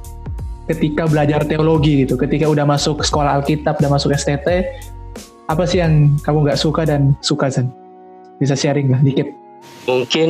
ketika 0.67 1.07
belajar 1.07 1.47
teologi 1.47 2.03
gitu? 2.03 2.19
Ketika 2.19 2.51
udah 2.51 2.67
masuk 2.67 2.99
sekolah 2.99 3.39
Alkitab 3.39 3.79
udah 3.79 3.91
masuk 3.95 4.11
STT 4.11 4.67
apa 5.47 5.63
sih 5.63 5.79
yang 5.79 6.15
kamu 6.23 6.47
nggak 6.47 6.59
suka 6.59 6.83
dan 6.83 7.15
suka 7.23 7.47
Zan 7.47 7.71
bisa 8.39 8.55
sharing 8.55 8.91
lah 8.91 8.99
dikit. 8.99 9.31
Mungkin 9.87 10.29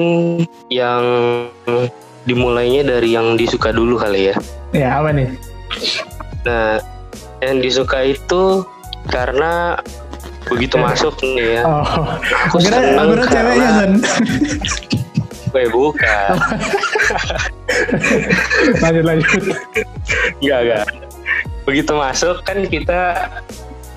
yang 0.69 1.03
dimulainya 2.29 2.85
dari 2.85 3.17
yang 3.17 3.33
disuka 3.33 3.73
dulu 3.73 3.97
kali 3.97 4.29
ya. 4.29 4.35
Ya 4.69 5.01
apa 5.01 5.09
nih? 5.09 5.29
Nah 6.45 6.77
yang 7.41 7.65
disuka 7.65 8.05
itu 8.05 8.61
karena 9.09 9.81
begitu 10.45 10.77
masuk 10.85 11.17
nih 11.25 11.61
ya. 11.61 11.61
Oh, 11.65 11.85
aku 12.45 12.61
senang 12.61 12.93
karena 12.93 13.25
ceweknya 13.25 13.69
Zan 13.73 13.91
Gue 15.51 15.67
bukan. 15.67 16.31
lanjut 18.83 19.03
lanjut. 19.03 19.43
Enggak 20.39 20.59
enggak. 20.63 20.85
Begitu 21.67 21.91
masuk 21.93 22.35
kan 22.47 22.63
kita 22.67 23.27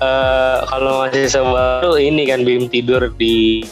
uh, 0.03 0.67
kalau 0.67 1.07
masih 1.07 1.31
baru 1.31 1.95
ini 1.95 2.27
kan 2.27 2.43
bim 2.43 2.67
tidur 2.67 3.07
di 3.15 3.63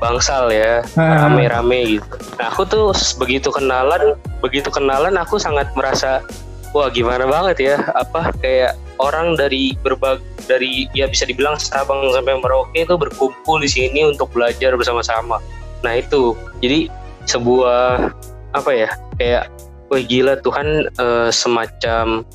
bangsal 0.00 0.48
ya 0.48 0.80
ah. 0.96 1.28
rame-rame 1.28 2.00
gitu. 2.00 2.16
Nah 2.40 2.48
aku 2.48 2.64
tuh 2.64 2.96
begitu 3.20 3.52
kenalan, 3.52 4.16
begitu 4.40 4.72
kenalan 4.72 5.20
aku 5.20 5.36
sangat 5.36 5.68
merasa 5.76 6.24
wah 6.72 6.88
gimana 6.88 7.28
banget 7.28 7.74
ya 7.74 7.76
apa 7.98 8.32
kayak 8.40 8.78
orang 8.96 9.36
dari 9.36 9.76
berbagai 9.84 10.24
dari 10.50 10.90
ya 10.96 11.06
bisa 11.06 11.28
dibilang 11.28 11.54
Sabang 11.60 12.10
sampai 12.10 12.42
Merauke 12.42 12.82
itu 12.82 12.96
berkumpul 12.98 13.62
di 13.62 13.70
sini 13.70 14.08
untuk 14.08 14.32
belajar 14.34 14.74
bersama-sama. 14.74 15.38
Nah 15.86 16.00
itu 16.00 16.34
jadi 16.58 16.90
sebuah 17.30 18.10
apa 18.58 18.70
ya 18.74 18.90
kayak 19.22 19.46
wah 19.86 20.02
gila 20.02 20.34
Tuhan 20.42 20.90
uh, 20.98 21.30
semacam 21.30 22.26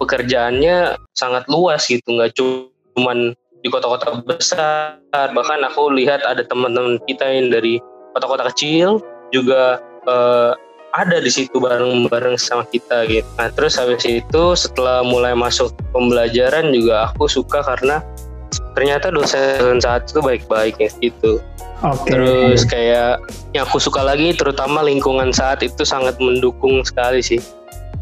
pekerjaannya 0.00 0.96
sangat 1.12 1.44
luas 1.52 1.84
gitu 1.88 2.04
nggak 2.16 2.32
cuman 2.36 3.36
di 3.60 3.68
kota-kota 3.68 4.22
besar 4.24 4.96
bahkan 5.12 5.60
aku 5.66 5.92
lihat 5.92 6.24
ada 6.24 6.40
teman-teman 6.46 6.96
kita 7.04 7.26
yang 7.26 7.52
dari 7.52 7.82
kota-kota 8.16 8.48
kecil 8.54 9.02
juga 9.34 9.82
uh, 10.08 10.56
ada 10.96 11.20
di 11.20 11.28
situ 11.28 11.60
bareng-bareng 11.60 12.40
sama 12.40 12.64
kita 12.72 13.04
gitu. 13.12 13.28
Nah 13.36 13.52
terus 13.52 13.76
habis 13.76 14.02
itu 14.08 14.42
setelah 14.56 15.04
mulai 15.04 15.36
masuk 15.36 15.70
pembelajaran 15.92 16.72
juga 16.72 17.12
aku 17.12 17.28
suka 17.28 17.60
karena 17.60 18.00
ternyata 18.76 19.10
dosen 19.10 19.82
saat 19.82 20.08
itu 20.10 20.20
baik-baik 20.22 20.76
ya 20.78 20.90
gitu. 21.02 21.42
Okay. 21.78 22.10
Terus 22.10 22.66
kayak 22.66 23.22
yang 23.54 23.62
aku 23.62 23.78
suka 23.78 24.02
lagi 24.02 24.34
terutama 24.34 24.82
lingkungan 24.82 25.30
saat 25.30 25.62
itu 25.62 25.86
sangat 25.86 26.18
mendukung 26.18 26.82
sekali 26.82 27.22
sih 27.22 27.38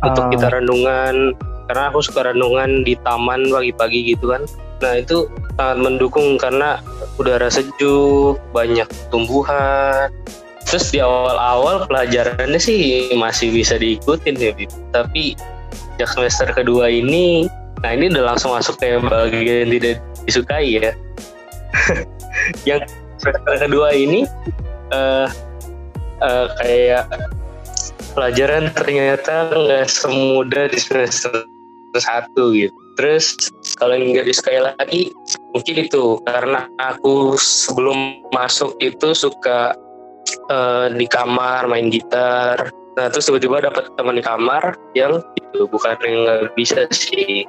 uh. 0.00 0.08
untuk 0.08 0.24
ah. 0.26 0.30
kita 0.32 0.46
renungan 0.48 1.36
karena 1.68 1.84
aku 1.92 2.00
suka 2.00 2.32
renungan 2.32 2.86
di 2.86 2.96
taman 3.04 3.52
pagi-pagi 3.52 4.16
gitu 4.16 4.32
kan. 4.32 4.48
Nah 4.80 5.00
itu 5.00 5.28
sangat 5.56 5.78
mendukung 5.80 6.36
karena 6.36 6.80
udara 7.20 7.48
sejuk, 7.48 8.40
banyak 8.52 8.88
tumbuhan. 9.12 10.08
Terus 10.66 10.90
di 10.90 10.98
awal-awal 10.98 11.86
pelajarannya 11.86 12.58
sih 12.58 13.12
masih 13.14 13.54
bisa 13.54 13.78
diikutin 13.78 14.34
ya, 14.34 14.50
tapi 14.90 15.38
sejak 15.94 16.10
semester 16.10 16.48
kedua 16.50 16.90
ini, 16.90 17.46
nah 17.86 17.94
ini 17.94 18.10
udah 18.10 18.34
langsung 18.34 18.50
masuk 18.50 18.74
ke 18.82 18.98
bagian 18.98 19.70
tidak 19.70 20.02
disukai 20.26 20.76
ya. 20.76 20.92
yang 22.68 22.82
semester 23.18 23.56
kedua 23.66 23.94
ini 23.94 24.28
uh, 24.92 25.28
uh, 26.22 26.46
kayak 26.62 27.06
pelajaran 28.16 28.72
ternyata 28.72 29.52
nggak 29.52 29.88
semudah 29.88 30.66
di 30.68 30.78
semester 30.80 31.44
satu 31.96 32.52
gitu. 32.52 32.74
Terus 32.96 33.36
kalau 33.76 33.96
nggak 33.96 34.24
disukai 34.24 34.60
lagi 34.60 35.12
mungkin 35.52 35.74
itu 35.84 36.20
karena 36.24 36.68
aku 36.80 37.36
sebelum 37.36 38.24
masuk 38.32 38.76
itu 38.80 39.12
suka 39.12 39.76
uh, 40.48 40.88
di 40.92 41.04
kamar 41.08 41.68
main 41.68 41.92
gitar. 41.92 42.72
Nah 42.96 43.12
terus 43.12 43.28
tiba-tiba 43.28 43.68
dapat 43.68 43.92
teman 44.00 44.20
kamar 44.24 44.76
yang 44.96 45.20
itu 45.36 45.68
bukan 45.68 45.96
yang 46.04 46.24
nggak 46.24 46.56
bisa 46.56 46.88
sih. 46.88 47.44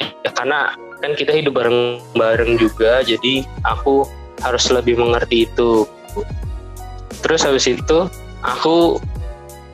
Ya, 0.00 0.30
karena 0.36 0.74
kan 1.00 1.12
kita 1.16 1.32
hidup 1.32 1.56
bareng-bareng 1.56 2.60
juga, 2.60 3.00
jadi 3.00 3.44
aku 3.64 4.04
harus 4.40 4.64
lebih 4.72 5.00
mengerti 5.00 5.48
itu. 5.48 5.88
Terus 7.20 7.44
habis 7.44 7.68
itu 7.68 8.08
aku 8.40 9.00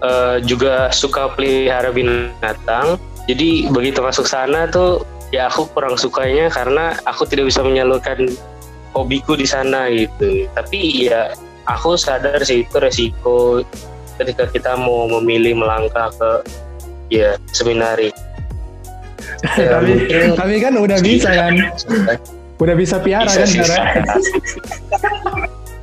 uh, 0.02 0.38
juga 0.42 0.90
suka 0.90 1.30
pelihara 1.35 1.95
binatang. 1.95 2.99
Jadi 3.26 3.71
begitu 3.71 3.99
masuk 4.02 4.26
sana 4.26 4.71
tuh 4.71 5.02
ya 5.35 5.50
aku 5.50 5.66
kurang 5.75 5.99
sukanya 5.99 6.47
karena 6.47 6.95
aku 7.06 7.26
tidak 7.26 7.50
bisa 7.50 7.62
menyalurkan 7.62 8.30
hobiku 8.95 9.35
di 9.35 9.47
sana 9.47 9.90
gitu. 9.90 10.47
Tapi 10.54 11.11
ya 11.11 11.35
aku 11.66 11.99
sadar 11.99 12.38
sih 12.47 12.62
itu 12.62 12.76
resiko 12.78 13.66
ketika 14.16 14.49
kita 14.49 14.73
mau 14.78 15.11
memilih 15.18 15.59
melangkah 15.59 16.09
ke 16.14 16.30
ya 17.12 17.37
seminari 17.52 18.11
ya, 19.59 19.69
tapi 19.78 19.93
tapi 20.35 20.55
kan 20.62 20.73
udah 20.76 20.99
bisa 21.00 21.31
kan 21.33 21.52
udah 22.57 22.75
bisa 22.76 22.97
piara 23.00 23.28
bisa, 23.28 23.40
kan 23.45 23.49
sekarang 23.49 23.85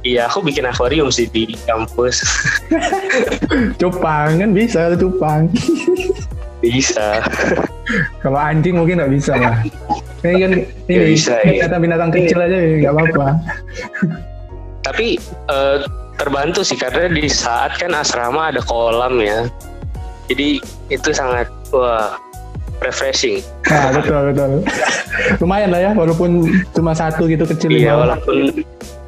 Iya, 0.04 0.28
aku 0.28 0.44
bikin 0.44 0.68
akuarium 0.68 1.08
sih 1.08 1.32
di 1.32 1.56
kampus. 1.64 2.28
cupang 3.80 4.36
kan 4.36 4.52
bisa 4.52 4.92
cupang. 5.00 5.48
Bisa. 6.60 7.24
Kalau 8.20 8.40
anjing 8.40 8.76
mungkin 8.76 9.00
nggak 9.00 9.14
bisa 9.16 9.40
lah. 9.40 9.64
Ini 10.24 10.40
kan 10.44 10.52
ini 10.92 10.96
bisa, 11.16 11.40
binatang-binatang 11.44 12.12
iya. 12.12 12.18
kecil 12.20 12.40
aja 12.44 12.58
ya 12.60 12.76
nggak 12.84 12.94
apa-apa. 12.96 13.28
Tapi 14.84 15.08
uh, 15.48 15.88
terbantu 16.20 16.68
sih 16.68 16.76
karena 16.76 17.08
di 17.08 17.28
saat 17.32 17.80
kan 17.80 17.96
asrama 17.96 18.52
ada 18.52 18.60
kolam 18.60 19.24
ya. 19.24 19.48
Jadi 20.28 20.60
itu 20.92 21.10
sangat 21.16 21.48
wah 21.72 22.20
refreshing. 22.84 23.40
Nah, 23.72 23.96
betul 23.96 24.32
betul. 24.32 24.52
Lumayan 25.42 25.72
lah 25.72 25.82
ya 25.82 25.92
walaupun 25.96 26.52
cuma 26.76 26.92
satu 26.94 27.26
gitu 27.26 27.48
kecil. 27.48 27.72
Iya, 27.72 27.96
walaupun 27.96 28.64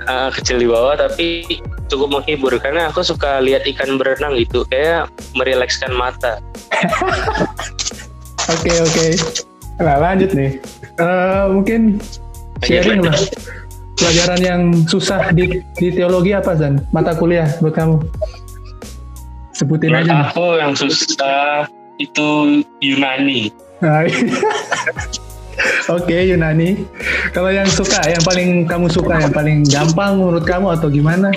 uh, 0.08 0.30
kecil 0.34 0.64
di 0.64 0.68
bawah 0.72 0.96
tapi 0.98 1.46
cukup 1.92 2.22
menghibur 2.22 2.56
karena 2.58 2.90
aku 2.90 3.06
suka 3.06 3.44
lihat 3.44 3.68
ikan 3.70 4.00
berenang 4.00 4.34
itu 4.34 4.66
kayak 4.72 5.12
merilekskan 5.38 5.94
mata. 5.94 6.42
Oke 8.46 8.70
oke. 8.78 8.94
Okay, 8.94 9.12
Nah 9.82 9.98
lanjut 9.98 10.32
nih. 10.38 10.62
Uh, 11.02 11.50
mungkin 11.50 11.98
sharing 12.62 13.02
lah. 13.02 13.18
Pelajaran 13.96 14.40
yang 14.44 14.62
susah 14.86 15.34
di, 15.34 15.66
di 15.80 15.88
teologi 15.90 16.36
apa 16.36 16.54
Zan? 16.54 16.84
Mata 16.94 17.18
kuliah 17.18 17.50
buat 17.58 17.74
kamu? 17.74 18.06
Sebutin 19.56 19.98
Menurut 19.98 20.12
aja. 20.12 20.30
Aku 20.30 20.48
yang 20.60 20.78
susah 20.78 21.66
itu 21.98 22.62
Yunani. 22.84 23.50
Oke 25.86 26.12
okay, 26.12 26.22
Yunani. 26.34 26.84
Kalau 27.32 27.52
yang 27.54 27.70
suka, 27.70 28.02
yang 28.10 28.24
paling 28.26 28.68
kamu 28.68 28.88
suka, 28.92 29.22
yang 29.22 29.34
paling 29.34 29.64
gampang 29.68 30.20
menurut 30.20 30.44
kamu 30.44 30.76
atau 30.76 30.88
gimana? 30.92 31.32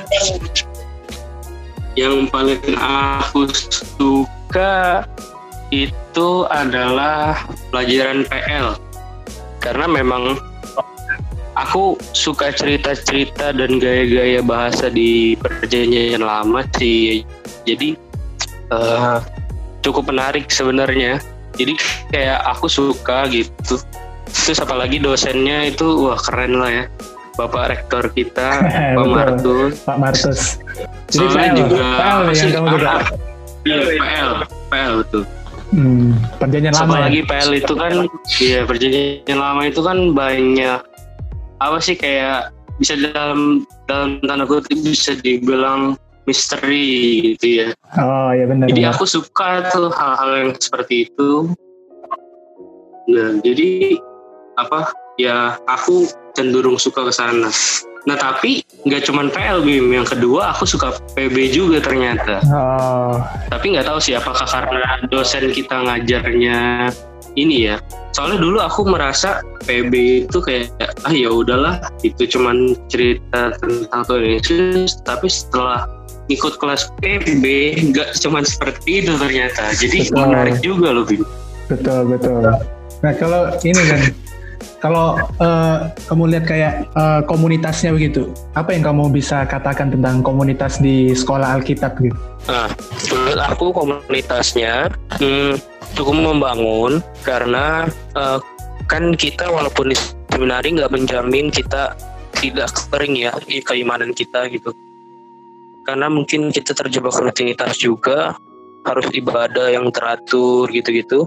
Yang 1.95 2.31
paling 2.31 2.63
aku 2.79 3.51
suka 3.53 5.05
itu 5.69 6.31
adalah 6.49 7.47
pelajaran 7.71 8.25
PL. 8.27 8.79
Karena 9.61 9.87
memang 9.91 10.39
aku 11.59 11.99
suka 12.15 12.55
cerita-cerita 12.55 13.51
dan 13.51 13.83
gaya-gaya 13.83 14.41
bahasa 14.41 14.89
di 14.89 15.35
perjanjian 15.39 16.23
lama 16.23 16.63
sih. 16.79 17.27
Jadi 17.67 17.99
uh, 18.71 19.21
cukup 19.83 20.09
menarik 20.09 20.49
sebenarnya. 20.49 21.21
Jadi 21.59 21.75
kayak 22.15 22.39
aku 22.47 22.67
suka 22.71 23.27
gitu. 23.29 23.83
Terus 24.29 24.59
apalagi 24.63 25.03
dosennya 25.03 25.69
itu 25.69 26.09
wah 26.09 26.19
keren 26.19 26.57
lah 26.57 26.71
ya. 26.71 26.85
Bapak 27.39 27.71
Rektor 27.71 28.11
kita 28.15 28.67
Pak 28.99 29.07
Martus. 29.07 29.75
Pak 29.87 29.99
Martus. 29.99 30.41
Jadi 31.11 31.27
PL, 31.31 31.55
juga 31.55 31.87
PL 31.99 32.21
yang 32.35 32.51
kamu 32.55 32.67
juga. 32.75 32.93
PL 33.67 34.31
PL 34.71 34.95
tuh 35.11 35.25
hmm, 35.73 36.17
perjanjian 36.41 36.75
lama 36.75 36.93
apalagi 36.97 37.21
ya? 37.21 37.29
PL 37.29 37.51
itu 37.57 37.75
kan 37.75 37.93
iya 38.41 38.61
perjanjian 38.65 39.39
lama 39.39 39.63
itu 39.67 39.81
kan 39.85 39.99
banyak. 40.13 40.81
Apa 41.59 41.79
sih 41.83 41.99
kayak 41.99 42.55
bisa 42.79 42.95
dalam 42.95 43.67
dalam 43.91 44.23
tanda 44.23 44.47
kutip 44.47 44.79
bisa 44.87 45.19
dibilang 45.19 45.99
misteri 46.29 47.25
gitu 47.33 47.65
ya. 47.65 47.69
Oh 47.97 48.31
ya 48.37 48.45
benar. 48.45 48.69
Jadi 48.69 48.85
aku 48.85 49.09
suka 49.09 49.73
tuh 49.73 49.89
hal-hal 49.89 50.31
yang 50.37 50.51
seperti 50.61 51.09
itu. 51.09 51.49
Nah, 53.09 53.41
jadi 53.41 53.97
apa 54.61 54.93
ya 55.17 55.57
aku 55.65 56.05
cenderung 56.37 56.77
suka 56.77 57.09
ke 57.09 57.13
sana. 57.17 57.49
Nah 58.05 58.17
tapi 58.17 58.65
nggak 58.85 59.05
cuma 59.09 59.27
PL 59.29 59.65
Bim, 59.65 59.93
yang 59.93 60.07
kedua 60.07 60.53
aku 60.53 60.69
suka 60.69 60.97
PB 61.17 61.53
juga 61.53 61.81
ternyata. 61.81 62.45
Oh. 62.53 63.21
Tapi 63.49 63.75
nggak 63.75 63.89
tahu 63.89 63.99
sih 63.99 64.15
apakah 64.15 64.45
karena 64.45 65.03
dosen 65.09 65.51
kita 65.51 65.83
ngajarnya 65.89 66.89
ini 67.37 67.73
ya. 67.73 67.77
Soalnya 68.17 68.41
dulu 68.41 68.59
aku 68.65 68.89
merasa 68.89 69.45
PB 69.69 69.93
itu 70.27 70.39
kayak 70.41 70.73
ah 71.05 71.13
ya 71.13 71.29
udahlah 71.29 71.79
itu 72.01 72.25
cuma 72.27 72.55
cerita 72.89 73.53
tentang 73.61 74.03
Yesus, 74.25 74.99
tapi 75.05 75.29
setelah 75.29 75.85
ikut 76.29 76.61
kelas 76.61 76.93
PB 77.01 77.45
nggak 77.93 78.17
cuma 78.21 78.45
seperti 78.45 79.05
itu 79.05 79.13
ternyata. 79.17 79.73
Jadi 79.75 80.09
betul. 80.09 80.17
menarik 80.25 80.57
juga 80.61 80.89
loh 80.93 81.05
Bim. 81.05 81.25
Betul 81.69 82.09
betul. 82.09 82.45
Nah 83.05 83.13
kalau 83.17 83.53
ini 83.65 83.83
kan 83.89 84.01
kalau 84.79 85.19
uh, 85.43 85.91
kamu 86.07 86.39
lihat 86.39 86.45
kayak 86.47 86.73
uh, 86.95 87.21
komunitasnya 87.27 87.91
begitu, 87.91 88.31
apa 88.55 88.75
yang 88.75 88.87
kamu 88.87 89.11
bisa 89.11 89.43
katakan 89.47 89.91
tentang 89.91 90.23
komunitas 90.23 90.79
di 90.79 91.11
sekolah 91.15 91.59
Alkitab 91.59 91.99
gitu? 91.99 92.19
Nah, 92.47 92.71
menurut 93.11 93.41
aku 93.43 93.67
komunitasnya 93.75 94.91
hmm, 95.19 95.59
cukup 95.99 96.15
membangun 96.15 97.03
karena 97.27 97.91
uh, 98.15 98.39
kan 98.87 99.15
kita 99.19 99.51
walaupun 99.51 99.91
di 99.91 99.97
seminari 100.31 100.79
nggak 100.79 100.95
menjamin 100.95 101.51
kita 101.51 101.99
tidak 102.39 102.71
kering 102.95 103.19
ya 103.19 103.35
keimanan 103.67 104.15
kita 104.15 104.47
gitu. 104.47 104.71
Karena 105.89 106.13
mungkin 106.13 106.53
kita 106.53 106.77
terjebak 106.77 107.17
rutinitas 107.17 107.81
juga, 107.81 108.37
harus 108.85 109.09
ibadah 109.17 109.73
yang 109.73 109.89
teratur 109.89 110.69
gitu-gitu. 110.69 111.25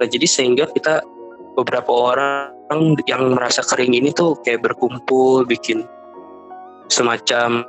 Nah, 0.00 0.08
jadi 0.08 0.24
sehingga 0.24 0.64
kita 0.72 1.04
beberapa 1.52 1.92
orang 1.92 2.56
yang 3.04 3.36
merasa 3.36 3.60
kering 3.60 3.92
ini 3.92 4.14
tuh 4.16 4.40
kayak 4.40 4.64
berkumpul 4.64 5.44
bikin 5.44 5.84
semacam 6.88 7.66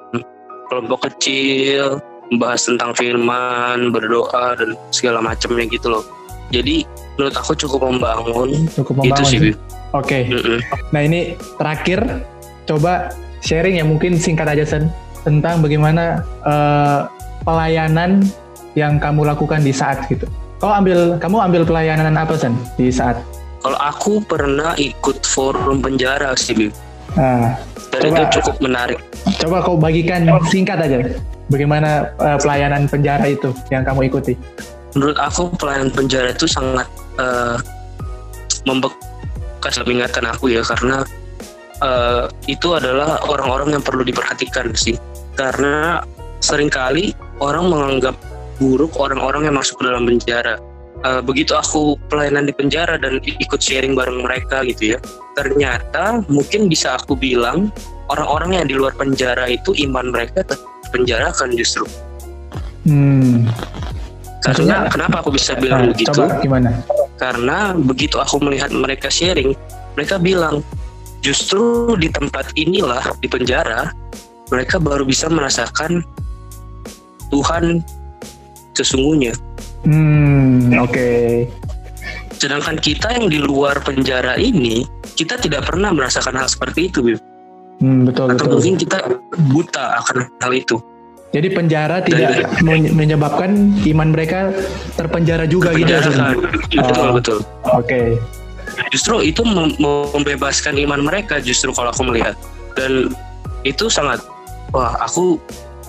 kelompok 0.71 1.11
kecil 1.11 1.99
membahas 2.31 2.63
tentang 2.63 2.95
firman 2.95 3.91
berdoa 3.91 4.55
dan 4.55 4.79
segala 4.95 5.19
macamnya 5.19 5.67
gitu 5.67 5.91
loh 5.91 6.05
jadi 6.53 6.87
menurut 7.19 7.35
aku 7.35 7.53
cukup 7.59 7.91
membangun 7.91 8.69
cukup 8.71 9.03
membangun 9.03 9.11
itu 9.11 9.23
sih 9.27 9.39
oke 9.91 10.07
okay. 10.07 10.31
mm 10.31 10.39
-mm. 10.39 10.59
nah 10.95 11.01
ini 11.03 11.35
terakhir 11.59 12.23
coba 12.69 13.11
sharing 13.43 13.81
ya 13.81 13.85
mungkin 13.85 14.15
singkat 14.15 14.47
aja 14.47 14.63
sen 14.63 14.87
tentang 15.21 15.61
bagaimana 15.61 16.25
uh, 16.45 17.07
pelayanan 17.45 18.25
yang 18.77 19.01
kamu 19.01 19.27
lakukan 19.27 19.61
di 19.61 19.73
saat 19.73 20.05
gitu 20.07 20.25
kau 20.61 20.69
ambil 20.69 21.17
kamu 21.17 21.37
ambil 21.41 21.61
pelayanan 21.65 22.13
apa 22.15 22.37
sen 22.37 22.53
di 22.77 22.93
saat 22.93 23.17
kalau 23.61 23.77
aku 23.77 24.25
pernah 24.25 24.73
ikut 24.73 25.21
forum 25.21 25.85
penjara 25.85 26.33
sih, 26.33 26.57
Bim. 26.57 26.73
Nah, 27.13 27.53
Dan 27.93 28.09
coba, 28.09 28.17
itu 28.17 28.41
cukup 28.41 28.55
menarik. 28.57 28.99
Coba 29.37 29.61
kau 29.61 29.77
bagikan 29.77 30.25
singkat 30.49 30.81
aja, 30.81 30.97
bagaimana 31.53 32.09
uh, 32.17 32.41
pelayanan 32.41 32.89
penjara 32.89 33.29
itu 33.29 33.53
yang 33.69 33.85
kamu 33.85 34.09
ikuti? 34.09 34.33
Menurut 34.97 35.17
aku 35.21 35.53
pelayanan 35.61 35.93
penjara 35.93 36.33
itu 36.33 36.49
sangat 36.49 36.89
uh, 37.21 37.61
membekas 38.65 39.77
ingatan 39.85 40.25
aku 40.25 40.49
ya, 40.49 40.65
karena 40.65 41.05
uh, 41.81 42.29
itu 42.47 42.77
adalah 42.77 43.19
orang-orang 43.27 43.75
yang 43.77 43.83
perlu 43.83 44.05
diperhatikan 44.05 44.71
sih. 44.77 44.95
Karena 45.35 46.05
sering 46.41 46.69
kali 46.69 47.13
orang 47.41 47.69
menganggap 47.69 48.15
buruk 48.61 48.93
orang-orang 49.01 49.49
yang 49.49 49.55
masuk 49.57 49.81
ke 49.81 49.89
dalam 49.89 50.05
penjara. 50.05 50.61
Uh, 51.01 51.17
begitu 51.17 51.57
aku 51.57 51.97
pelayanan 52.13 52.45
di 52.45 52.53
penjara 52.53 52.93
dan 52.93 53.17
ikut 53.25 53.57
sharing 53.57 53.97
bareng 53.97 54.21
mereka 54.21 54.61
gitu 54.61 54.93
ya 54.93 54.99
ternyata 55.33 56.21
mungkin 56.27 56.67
bisa 56.69 56.93
aku 56.99 57.15
bilang 57.15 57.71
orang-orang 58.11 58.61
yang 58.61 58.65
di 58.67 58.75
luar 58.75 58.93
penjara 58.93 59.47
itu 59.47 59.71
iman 59.87 60.11
mereka 60.11 60.43
terpenjarakan 60.45 61.55
justru. 61.55 61.87
Hmm. 62.81 63.45
karena 64.41 64.57
Maksudnya, 64.57 64.77
kenapa 64.89 65.15
aku 65.21 65.29
bisa 65.37 65.53
bilang 65.53 65.85
nah, 65.85 65.89
begitu? 65.93 66.17
coba 66.17 66.41
gimana? 66.41 66.69
Karena 67.21 67.57
begitu 67.77 68.17
aku 68.17 68.41
melihat 68.41 68.73
mereka 68.73 69.05
sharing 69.13 69.53
mereka 69.93 70.17
bilang 70.17 70.65
justru 71.21 71.95
di 71.97 72.09
tempat 72.09 72.53
inilah 72.57 73.01
di 73.21 73.29
penjara 73.29 73.93
mereka 74.49 74.81
baru 74.81 75.07
bisa 75.07 75.31
merasakan 75.31 76.03
Tuhan 77.31 77.79
sesungguhnya 78.75 79.31
Hmm, 79.81 80.77
oke. 80.77 80.93
Okay. 80.93 81.49
Sedangkan 82.37 82.77
kita 82.77 83.17
yang 83.17 83.29
di 83.29 83.41
luar 83.41 83.81
penjara 83.81 84.37
ini, 84.37 84.85
kita 85.17 85.37
tidak 85.37 85.69
pernah 85.69 85.93
merasakan 85.93 86.37
hal 86.37 86.49
seperti 86.49 86.89
itu, 86.89 86.99
Bib. 87.01 87.19
Hmm, 87.81 88.05
betul, 88.05 88.33
Atau 88.33 88.45
betul. 88.45 88.53
mungkin 88.61 88.75
kita 88.77 88.97
buta 89.49 89.85
akan 90.05 90.29
hal 90.41 90.51
itu. 90.53 90.77
Jadi 91.31 91.47
penjara 91.55 92.03
tidak 92.03 92.43
Dan, 92.59 92.91
menyebabkan 92.91 93.73
iman 93.87 94.09
mereka 94.11 94.51
terpenjara 94.99 95.47
juga 95.47 95.71
gitu. 95.73 95.87
Ya, 95.87 96.03
betul, 96.83 97.07
oh. 97.07 97.13
betul. 97.15 97.37
Oke. 97.71 97.87
Okay. 97.87 98.07
Justru 98.89 99.21
itu 99.21 99.45
membebaskan 100.13 100.81
iman 100.81 101.05
mereka 101.05 101.37
justru 101.37 101.69
kalau 101.69 101.93
aku 101.93 102.07
melihat. 102.09 102.33
Dan 102.73 103.13
itu 103.61 103.91
sangat 103.91 104.23
wah, 104.73 104.97
aku 104.97 105.37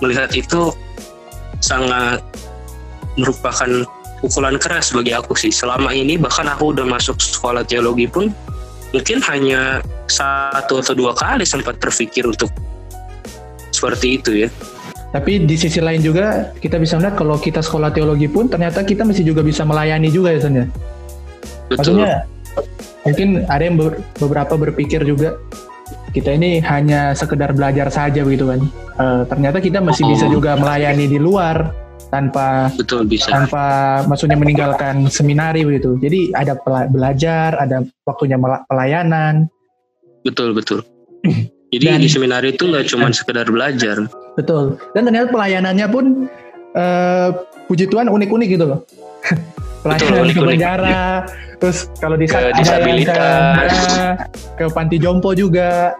melihat 0.03 0.29
itu 0.35 0.69
sangat 1.63 2.21
merupakan 3.15 3.87
pukulan 4.19 4.55
keras 4.61 4.93
bagi 4.93 5.15
aku 5.15 5.33
sih. 5.33 5.49
Selama 5.49 5.89
ini 5.91 6.19
bahkan 6.19 6.45
aku 6.45 6.75
udah 6.75 6.85
masuk 6.85 7.17
sekolah 7.17 7.63
teologi 7.65 8.05
pun 8.05 8.29
mungkin 8.93 9.19
hanya 9.25 9.81
satu 10.05 10.83
atau 10.83 10.93
dua 10.93 11.17
kali 11.17 11.47
sempat 11.47 11.81
terpikir 11.81 12.27
untuk 12.27 12.51
seperti 13.73 14.21
itu 14.21 14.31
ya. 14.47 14.49
Tapi 15.13 15.45
di 15.45 15.53
sisi 15.53 15.77
lain 15.77 16.01
juga 16.01 16.55
kita 16.57 16.81
bisa 16.81 16.97
melihat 16.97 17.21
kalau 17.21 17.37
kita 17.37 17.61
sekolah 17.61 17.93
teologi 17.93 18.25
pun 18.25 18.49
ternyata 18.49 18.81
kita 18.81 19.05
masih 19.05 19.21
juga 19.29 19.45
bisa 19.45 19.61
melayani 19.61 20.09
juga 20.09 20.33
ya 20.33 20.39
Son 20.41 20.57
ya. 20.57 20.65
Betul. 21.69 21.77
Maksudnya 21.77 22.13
mungkin 23.03 23.43
ada 23.51 23.63
yang 23.63 23.75
beberapa 24.19 24.55
berpikir 24.55 25.03
juga 25.03 25.35
kita 26.13 26.29
ini 26.37 26.61
hanya 26.61 27.17
sekedar 27.17 27.51
belajar 27.57 27.89
saja 27.89 28.21
begitu 28.21 28.47
kan. 28.47 28.61
Uh, 29.01 29.21
ternyata 29.25 29.57
kita 29.57 29.81
masih 29.81 30.05
oh. 30.05 30.09
bisa 30.13 30.25
juga 30.29 30.53
melayani 30.53 31.09
di 31.09 31.17
luar 31.17 31.73
tanpa 32.13 32.69
betul 32.77 33.09
bisa 33.09 33.25
tanpa 33.33 33.65
maksudnya 34.05 34.37
meninggalkan 34.37 35.09
seminari 35.09 35.65
begitu. 35.65 35.97
Jadi 35.97 36.29
ada 36.37 36.53
belajar, 36.85 37.57
ada 37.57 37.81
waktunya 38.05 38.37
pelayanan. 38.69 39.49
Betul 40.21 40.53
betul. 40.53 40.85
Jadi 41.73 41.89
Dan, 41.89 42.05
di 42.05 42.09
seminari 42.09 42.53
itu 42.53 42.69
nggak 42.69 42.85
cuma 42.93 43.09
sekedar 43.09 43.49
belajar. 43.49 44.05
Betul. 44.37 44.77
Dan 44.93 45.09
ternyata 45.09 45.33
pelayanannya 45.33 45.87
pun 45.89 46.29
uh, 46.77 47.33
puji 47.65 47.89
Tuhan 47.89 48.13
unik-unik 48.13 48.47
gitu 48.53 48.65
loh. 48.69 48.79
pelayanan 49.83 50.23
betul, 50.23 50.31
ke 50.31 50.49
penjara, 50.55 51.03
terus 51.59 51.77
kalau 51.99 52.15
di 52.15 52.25
ada 52.31 52.79
yang 52.81 53.03
ke, 53.03 53.29
ke 54.57 54.65
panti 54.71 54.97
jompo 54.97 55.35
juga. 55.35 55.91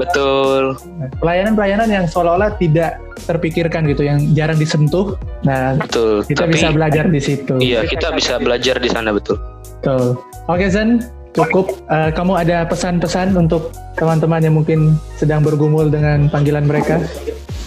Betul. 0.00 0.80
Pelayanan-pelayanan 1.20 1.88
yang 1.92 2.04
seolah-olah 2.08 2.56
tidak 2.56 2.96
terpikirkan 3.28 3.84
gitu, 3.84 4.08
yang 4.08 4.32
jarang 4.32 4.56
disentuh. 4.56 5.20
Nah, 5.44 5.76
betul. 5.76 6.24
Kita 6.24 6.48
Tapi, 6.48 6.56
bisa 6.56 6.72
belajar 6.72 7.04
di 7.12 7.20
situ. 7.20 7.54
Iya, 7.60 7.84
kita 7.84 8.08
bisa 8.16 8.40
belajar 8.40 8.80
di 8.80 8.88
sana 8.88 9.12
betul. 9.12 9.36
Betul. 9.80 10.16
Oke 10.48 10.72
Zen, 10.72 11.04
cukup. 11.36 11.76
Uh, 11.92 12.08
kamu 12.16 12.32
ada 12.40 12.64
pesan-pesan 12.64 13.36
untuk 13.36 13.76
teman-teman 14.00 14.40
yang 14.40 14.56
mungkin 14.56 14.96
sedang 15.20 15.44
bergumul 15.44 15.92
dengan 15.92 16.32
panggilan 16.32 16.64
mereka? 16.64 17.04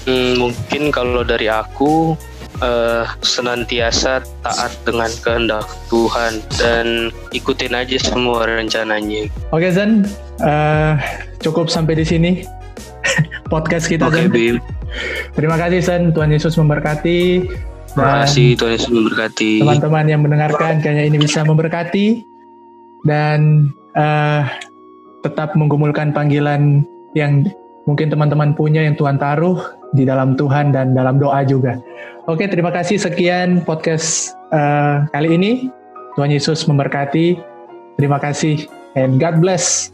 Hmm, 0.09 0.49
mungkin 0.49 0.89
kalau 0.89 1.21
dari 1.21 1.47
aku 1.47 2.17
uh, 2.63 3.03
senantiasa 3.19 4.23
taat 4.41 4.71
dengan 4.87 5.11
kehendak 5.19 5.67
Tuhan 5.91 6.39
dan 6.55 7.11
ikutin 7.35 7.75
aja 7.75 7.99
semua 7.99 8.47
rencananya. 8.47 9.27
Oke 9.51 9.67
Zan, 9.69 10.07
uh, 10.39 10.95
cukup 11.43 11.67
sampai 11.67 11.99
di 11.99 12.05
sini 12.07 12.31
podcast 13.51 13.91
kita. 13.91 14.07
Oke 14.07 14.25
okay, 14.25 14.27
Bim. 14.31 14.55
Terima 15.33 15.57
kasih 15.57 15.81
San, 15.83 16.01
Tuhan 16.13 16.31
Yesus 16.31 16.55
memberkati. 16.55 17.49
Terima 17.93 18.25
kasih 18.25 18.55
Tuhan 18.57 18.71
Yesus 18.79 18.91
memberkati. 18.93 19.61
Teman-teman 19.61 20.05
yang 20.07 20.21
mendengarkan 20.23 20.79
kayaknya 20.81 21.03
ini 21.13 21.17
bisa 21.19 21.43
memberkati 21.43 22.23
dan 23.03 23.69
uh, 23.97 24.47
tetap 25.21 25.53
menggumulkan 25.57 26.15
panggilan 26.15 26.85
yang 27.13 27.45
mungkin 27.83 28.07
teman-teman 28.07 28.55
punya 28.55 28.83
yang 28.83 28.95
Tuhan 28.95 29.19
taruh 29.19 29.59
di 29.93 30.07
dalam 30.07 30.33
Tuhan 30.33 30.73
dan 30.73 30.97
dalam 30.97 31.21
doa 31.21 31.45
juga. 31.45 31.77
Oke, 32.23 32.47
terima 32.47 32.71
kasih 32.71 32.95
sekian 33.03 33.67
podcast 33.67 34.31
uh, 34.55 35.03
kali 35.11 35.35
ini. 35.35 35.51
Tuhan 36.15 36.31
Yesus 36.31 36.63
memberkati. 36.63 37.35
Terima 37.99 38.15
kasih 38.15 38.63
and 38.95 39.19
God 39.19 39.43
bless. 39.43 39.91